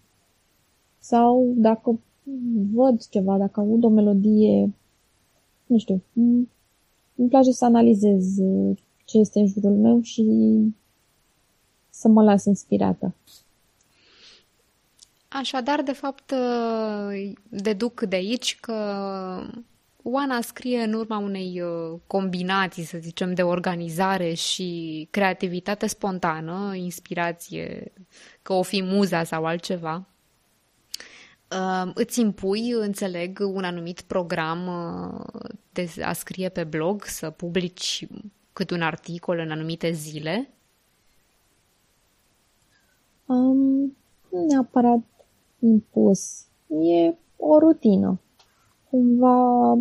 [0.99, 1.99] Sau dacă
[2.73, 4.73] văd ceva, dacă aud o melodie,
[5.65, 6.03] nu știu,
[7.15, 8.35] îmi place să analizez
[9.05, 10.25] ce este în jurul meu și
[11.89, 13.15] să mă las inspirată.
[15.27, 16.33] Așadar, de fapt,
[17.49, 18.75] deduc de aici că
[20.05, 27.93] Oana scrie în urma unei uh, combinații, să zicem, de organizare și creativitate spontană, inspirație,
[28.41, 30.07] că o fi muza sau altceva.
[31.51, 38.07] Uh, îți impui, înțeleg, un anumit program uh, de a scrie pe blog, să publici
[38.53, 40.49] cât un articol în anumite zile?
[43.25, 43.97] Um,
[44.47, 44.99] neapărat
[45.59, 46.45] impus.
[46.67, 48.19] E o rutină.
[48.93, 49.77] Cumva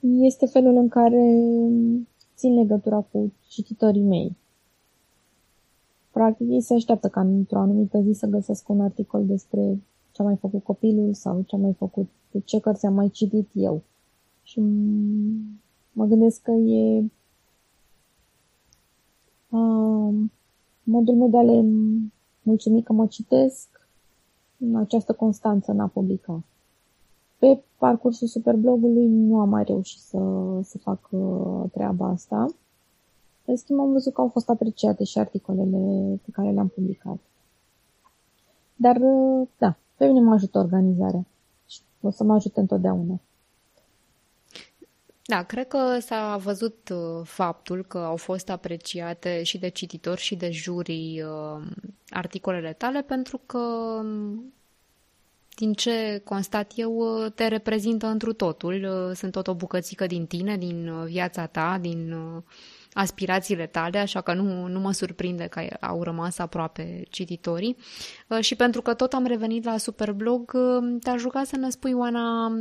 [0.00, 1.38] este felul în care
[2.36, 4.36] țin legătura cu cititorii mei.
[6.10, 9.82] Practic, ei se așteaptă ca într-o anumită zi să găsesc un articol despre
[10.12, 12.08] ce a mai făcut copilul sau ce a mai făcut,
[12.44, 13.82] ce cărți am mai citit eu.
[14.42, 14.60] Și
[15.92, 16.98] mă gândesc că e
[19.48, 20.14] uh,
[20.82, 21.64] modul meu de a le
[22.42, 23.73] mulțumi că mă citesc în
[24.74, 26.42] această constanță în a publica.
[27.38, 30.18] Pe parcursul superblogului nu am mai reușit să,
[30.62, 32.46] să fac uh, treaba asta.
[33.44, 37.18] În schimb, am văzut că au fost apreciate și articolele pe care le-am publicat.
[38.76, 41.26] Dar, uh, da, pe mine mă ajută organizarea
[41.66, 43.20] și o să mă ajute întotdeauna.
[45.26, 50.34] Da, cred că s-a văzut uh, faptul că au fost apreciate și de cititori și
[50.34, 51.62] de jurii uh,
[52.08, 54.54] articolele tale pentru că um,
[55.56, 59.12] din ce constat eu, uh, te reprezintă întru totul.
[59.14, 62.14] Sunt tot o bucățică din tine, din viața ta, din
[62.92, 67.76] aspirațiile tale, așa că nu, nu mă surprinde că au rămas aproape cititorii.
[68.40, 70.56] Și pentru că tot am revenit la Superblog,
[71.00, 72.52] te-aș ruga să ne spui, Oana,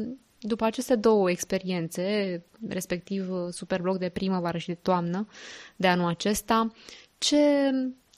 [0.46, 5.28] după aceste două experiențe, respectiv Superblog de primăvară și de toamnă
[5.76, 6.72] de anul acesta,
[7.18, 7.40] ce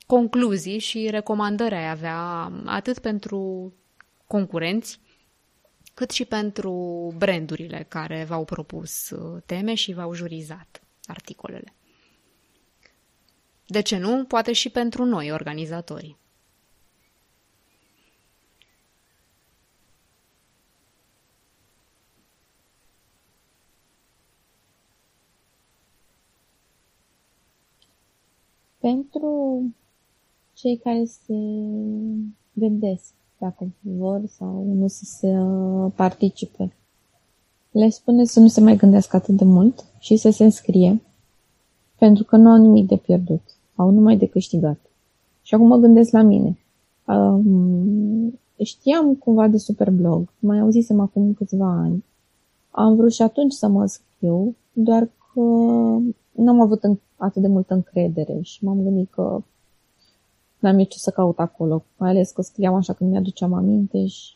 [0.06, 3.74] concluzii și recomandări ai avea atât pentru
[4.28, 5.00] concurenți,
[5.94, 6.74] cât și pentru
[7.18, 9.12] brandurile care v-au propus
[9.46, 11.74] teme și v-au jurizat articolele.
[13.68, 14.26] De ce nu?
[14.26, 16.18] Poate și pentru noi, organizatorii.
[28.86, 29.64] Pentru
[30.54, 31.34] cei care se
[32.54, 35.36] gândesc dacă vor sau nu să se
[35.96, 36.74] participe.
[37.72, 41.02] Le spune să nu se mai gândească atât de mult și să se înscrie,
[41.98, 43.42] pentru că nu au nimic de pierdut,
[43.76, 44.80] au numai de câștigat.
[45.42, 46.58] Și acum mă gândesc la mine.
[47.08, 52.04] Um, știam cumva de Superblog, mai auzisem acum câțiva ani.
[52.70, 55.40] Am vrut și atunci să mă scriu, doar că
[56.32, 56.84] nu am avut
[57.18, 59.44] atât de multă încredere și m-am gândit că
[60.60, 64.36] n-am eu ce să caut acolo, mai ales că scriam așa când mi-aduceam aminte și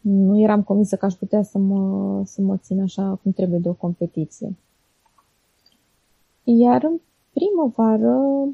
[0.00, 3.68] nu eram convinsă că aș putea să mă, să mă țin așa cum trebuie de
[3.68, 4.56] o competiție.
[6.44, 7.00] Iar în
[7.32, 8.48] primăvară,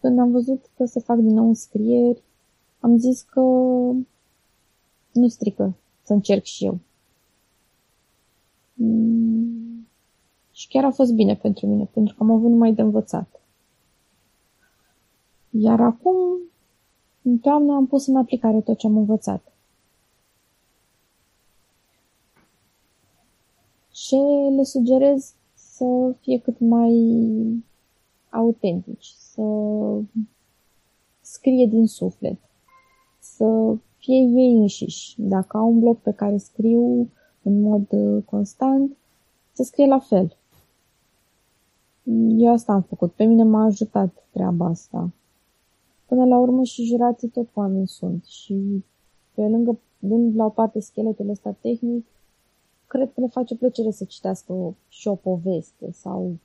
[0.00, 2.22] când am văzut că se fac din nou înscrieri,
[2.80, 3.40] am zis că
[5.12, 6.78] nu strică să încerc și eu.
[10.60, 13.40] Și chiar a fost bine pentru mine, pentru că am avut numai de învățat.
[15.50, 16.16] Iar acum,
[17.22, 19.52] în toamnă, am pus în aplicare tot ce am învățat.
[23.92, 24.16] Și
[24.56, 26.94] le sugerez să fie cât mai
[28.30, 29.42] autentici, să
[31.20, 32.38] scrie din suflet,
[33.18, 35.14] să fie ei înșiși.
[35.16, 37.10] Dacă au un blog pe care scriu
[37.42, 37.86] în mod
[38.24, 38.96] constant,
[39.52, 40.34] să scrie la fel.
[42.38, 43.12] Eu asta am făcut.
[43.12, 45.10] Pe mine m-a ajutat treaba asta.
[46.06, 48.84] Până la urmă și jurații tot oameni sunt și
[49.34, 52.06] pe lângă, dând la o parte scheletul ăsta tehnic,
[52.86, 56.36] cred că le face plăcere să citească o, și o poveste sau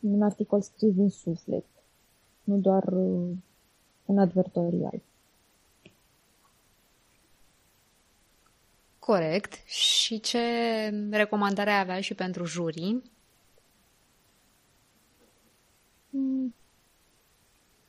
[0.00, 1.64] un articol scris din suflet,
[2.44, 3.30] nu doar uh,
[4.04, 5.02] un advertorial.
[8.98, 9.52] Corect.
[9.66, 10.38] Și ce
[11.10, 13.02] recomandare avea și pentru jurii?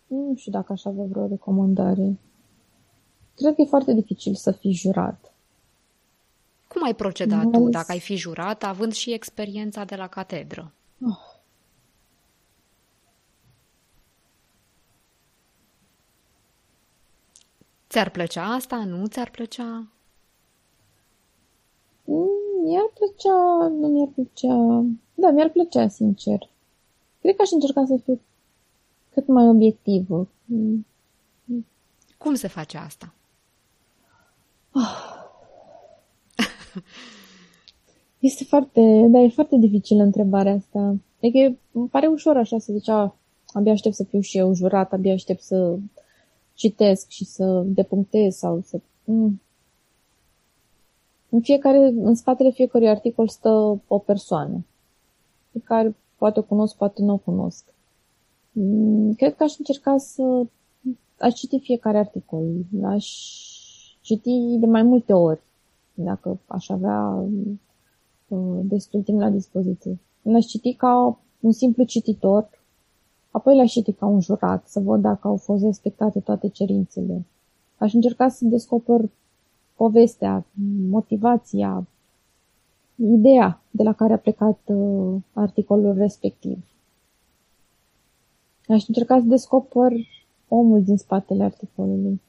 [0.07, 2.17] Nu știu dacă aș avea vreo recomandare.
[3.35, 5.33] cred că e foarte dificil să fii jurat.
[6.67, 10.71] Cum ai procedat tu dacă ai fi jurat, având și experiența de la catedră?
[11.01, 11.33] Oh.
[17.89, 18.83] Ți-ar plăcea asta?
[18.83, 19.87] Nu ți-ar plăcea?
[22.63, 24.85] Mi-ar plăcea, nu mi-ar plăcea...
[25.13, 26.49] Da, mi-ar plăcea, sincer.
[27.25, 28.19] Cred că aș încerca să fiu
[29.13, 30.27] cât mai obiectivă.
[32.17, 33.13] Cum se face asta?
[34.73, 35.23] Oh.
[38.19, 40.95] Este foarte, da, e foarte dificilă întrebarea asta.
[41.21, 43.15] Adică îmi pare ușor așa să zice, a,
[43.47, 45.77] abia aștept să fiu și eu jurat, abia aștept să
[46.53, 48.79] citesc și să depunctez sau să...
[49.03, 49.41] Mm.
[51.29, 54.65] În fiecare, în spatele fiecărui articol stă o persoană
[55.51, 57.73] pe care poate o cunosc, poate nu o cunosc.
[58.51, 60.45] Mm, cred că aș încerca să
[61.19, 62.43] aș citi fiecare articol.
[62.83, 63.07] Aș
[64.01, 65.41] citi de mai multe ori,
[65.93, 67.25] dacă aș avea
[68.27, 69.99] uh, destul timp la dispoziție.
[70.21, 72.49] L-aș citi ca un simplu cititor,
[73.31, 77.25] apoi l-aș citi ca un jurat, să văd dacă au fost respectate toate cerințele.
[77.77, 79.09] Aș încerca să descoper
[79.75, 80.45] povestea,
[80.89, 81.87] motivația,
[82.95, 86.57] ideea de la care a plecat uh, articolul respectiv.
[88.67, 89.91] Aș încerca să descoper
[90.47, 92.21] omul din spatele articolului.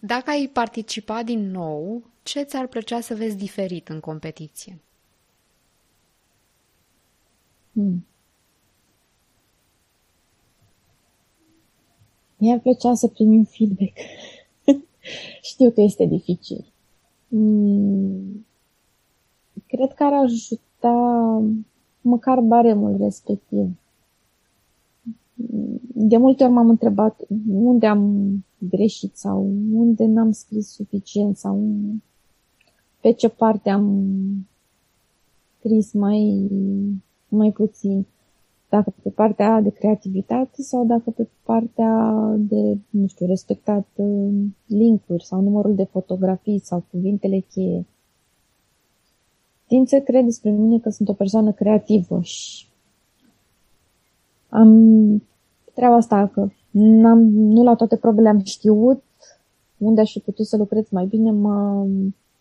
[0.00, 4.80] Dacă ai participa din nou, ce ți-ar plăcea să vezi diferit în competiție?
[7.72, 8.06] Hmm.
[12.36, 13.96] Mi-ar plăcea să primim feedback.
[15.40, 16.64] Știu că este dificil.
[17.28, 18.46] Hmm.
[19.66, 21.42] Cred că ar ajuta
[22.00, 23.68] măcar baremul respectiv.
[25.94, 31.64] De multe ori m-am întrebat unde am greșit sau unde n-am scris suficient sau
[33.00, 34.06] pe ce parte am
[35.58, 36.48] scris mai,
[37.28, 38.06] mai puțin.
[38.70, 44.32] Dacă pe partea de creativitate sau dacă pe partea de, nu știu, respectat uh,
[44.66, 47.86] linkuri sau numărul de fotografii sau cuvintele cheie.
[49.66, 52.66] Tind să cred despre mine că sunt o persoană creativă și
[54.48, 55.22] am
[55.74, 59.02] treaba asta că n-am, nu la toate probele am știut
[59.78, 61.86] unde aș fi putut să lucrez mai bine, m-a,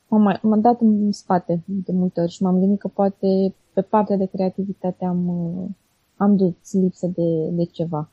[0.07, 4.17] m-a, m-a dat în spate de multe ori și m-am gândit că poate pe partea
[4.17, 5.75] de creativitate am,
[6.19, 8.09] am dus lipsă de, de ceva.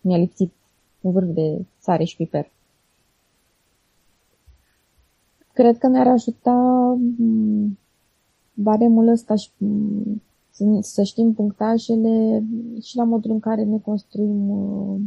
[0.00, 0.52] Mi-a lipsit
[1.00, 2.50] un vârf de sare și piper.
[5.52, 6.54] Cred că mi-ar ajuta
[8.54, 9.50] baremul ăsta și
[10.80, 12.44] să știm punctajele
[12.82, 15.00] și la modul în care ne construim uh,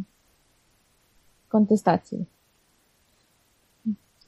[1.48, 2.28] contestațiile.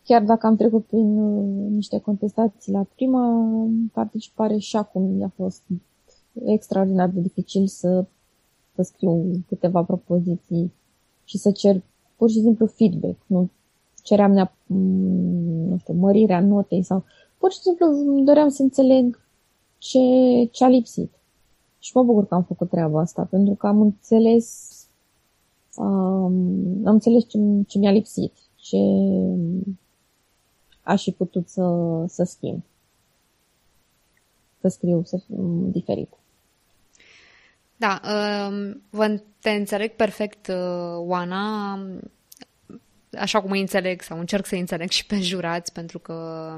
[0.03, 3.45] Chiar dacă am trecut prin uh, niște contestații la prima
[3.93, 5.61] participare și acum a fost
[6.45, 8.05] extraordinar de dificil să,
[8.75, 10.73] să scriu câteva propoziții
[11.23, 11.81] și să cer
[12.15, 13.17] pur și simplu feedback.
[13.25, 13.49] Nu
[14.03, 17.03] ceream nea, nu știu, mărirea notei sau
[17.37, 17.85] pur și simplu
[18.23, 19.19] doream să înțeleg
[19.77, 19.99] ce,
[20.51, 21.11] ce a lipsit.
[21.79, 24.71] Și mă bucur că am făcut treaba asta, pentru că am înțeles
[25.75, 25.85] um,
[26.85, 28.77] am înțeles ce, ce mi-a lipsit, ce
[30.81, 32.63] aș fi putut să, să schimb,
[34.59, 36.09] să scriu să fiu diferit.
[37.75, 41.79] Da, um, vă te înțeleg perfect, uh, Oana
[43.17, 46.49] așa cum îi înțeleg sau încerc să înțeleg și pe jurați, pentru că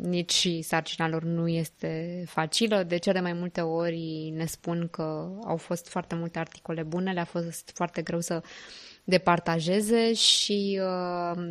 [0.00, 2.82] nici și sarcina lor nu este facilă.
[2.82, 7.24] De cele mai multe ori ne spun că au fost foarte multe articole bune, le-a
[7.24, 8.42] fost foarte greu să
[9.04, 11.50] departajeze și uh,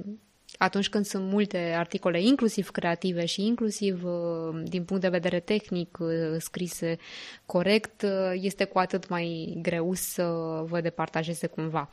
[0.59, 5.97] atunci când sunt multe articole, inclusiv creative și inclusiv uh, din punct de vedere tehnic
[5.99, 6.97] uh, scrise
[7.45, 10.23] corect, este cu atât mai greu să
[10.65, 11.89] vă departajeze cumva.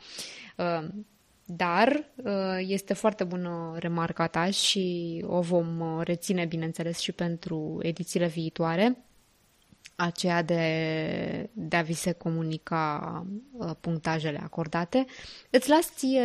[1.49, 7.79] Dar uh, este foarte bună remarca ta și o vom uh, reține, bineînțeles, și pentru
[7.81, 8.97] edițiile viitoare,
[9.99, 15.05] aceea de, de a vi se comunica uh, punctajele acordate.
[15.49, 16.23] Îți las ție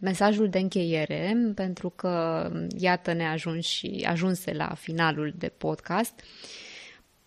[0.00, 6.12] mesajul de încheiere, pentru că, iată, ne ajuns și ajunse la finalul de podcast.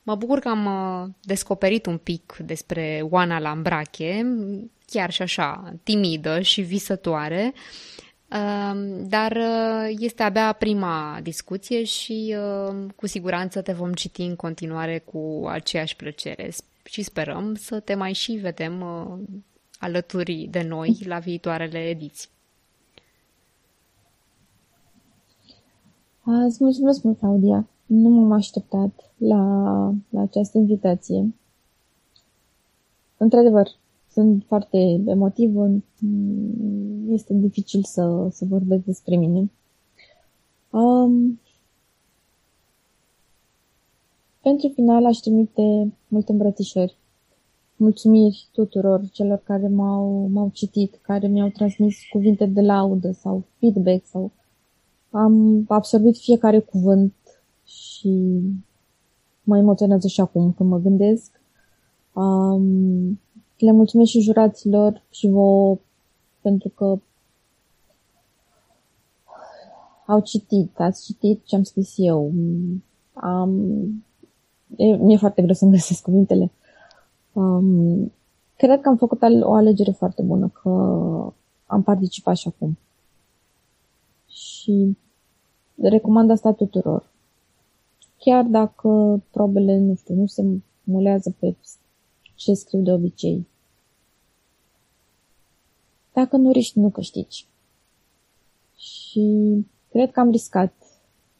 [0.04, 4.26] Mă bucur că am descoperit un pic despre Oana Lambrache,
[4.86, 7.54] chiar și așa timidă și visătoare, um,
[9.08, 15.00] dar uh, este abia prima discuție și uh, cu siguranță te vom citi în continuare
[15.00, 16.50] cu aceeași plăcere
[16.84, 19.20] și sperăm să te mai și vedem uh,
[19.80, 22.30] alături de noi la viitoarele ediții.
[26.24, 27.68] Îți mulțumesc mult, Claudia.
[27.86, 29.44] Nu m-am așteptat la,
[30.10, 31.34] la această invitație.
[33.18, 33.68] Într-adevăr,
[34.18, 35.70] sunt foarte emotivă.
[37.08, 39.52] Este dificil să, să vorbesc despre mine.
[40.70, 41.40] Um,
[44.42, 46.98] pentru final aș trimite multe îmbrățișări.
[47.76, 54.06] Mulțumiri tuturor celor care m-au, m-au citit, care mi-au transmis cuvinte de laudă sau feedback
[54.06, 54.32] sau
[55.10, 57.14] am absorbit fiecare cuvânt
[57.64, 58.42] și
[59.44, 61.42] mă emoționează și acum când mă gândesc.
[62.14, 63.20] Um,
[63.58, 65.78] le mulțumesc și juraților și vouă
[66.42, 67.00] pentru că
[70.06, 72.32] au citit, ați citit ce am scris eu.
[73.14, 73.82] Am...
[74.76, 76.52] E, mi-e foarte greu să-mi găsesc cuvintele.
[77.34, 78.12] Um,
[78.58, 80.70] cred că am făcut o alegere foarte bună, că
[81.66, 82.78] am participat și acum.
[84.28, 84.98] Și
[85.82, 87.12] recomand asta tuturor.
[88.18, 90.46] Chiar dacă probele, nu știu, nu se
[90.84, 91.56] mulează pe
[92.38, 93.48] ce scriu de obicei.
[96.14, 97.48] Dacă nu riști, nu câștigi.
[98.76, 100.74] Și cred că am riscat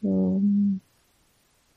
[0.00, 0.82] um,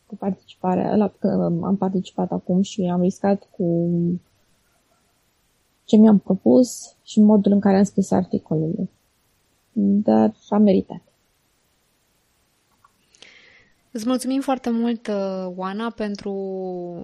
[0.06, 1.14] cu participarea, la,
[1.62, 3.90] am participat acum și am riscat cu
[5.84, 8.90] ce mi-am propus și modul în care am scris articolele.
[10.04, 11.11] Dar a meritat.
[13.94, 16.32] Îți mulțumim foarte mult, uh, Oana, pentru,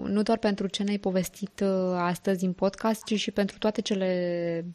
[0.07, 4.65] nu doar pentru ce ne-ai povestit uh, astăzi în podcast, ci și pentru toate cele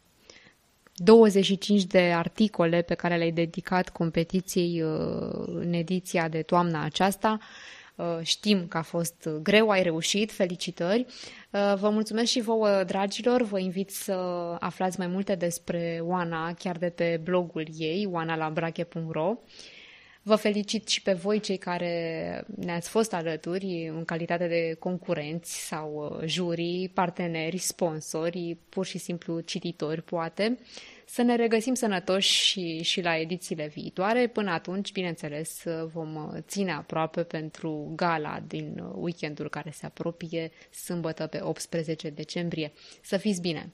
[0.94, 7.38] 25 de articole pe care le-ai dedicat competiției uh, în ediția de toamna aceasta.
[8.22, 11.06] Știm că a fost greu, ai reușit, felicitări.
[11.50, 14.12] Vă mulțumesc și vouă, dragilor, vă invit să
[14.58, 19.36] aflați mai multe despre Oana chiar de pe blogul ei, oanalambrache.ro.
[20.24, 26.18] Vă felicit și pe voi, cei care ne-ați fost alături în calitate de concurenți sau
[26.20, 30.58] uh, jurii, parteneri, sponsori, pur și simplu cititori, poate.
[31.06, 34.26] Să ne regăsim sănătoși și, și la edițiile viitoare.
[34.26, 35.62] Până atunci, bineînțeles,
[35.92, 42.10] vom uh, ține aproape pentru gala din uh, weekendul care se apropie, sâmbătă pe 18
[42.10, 42.72] decembrie.
[43.00, 43.72] Să fiți bine!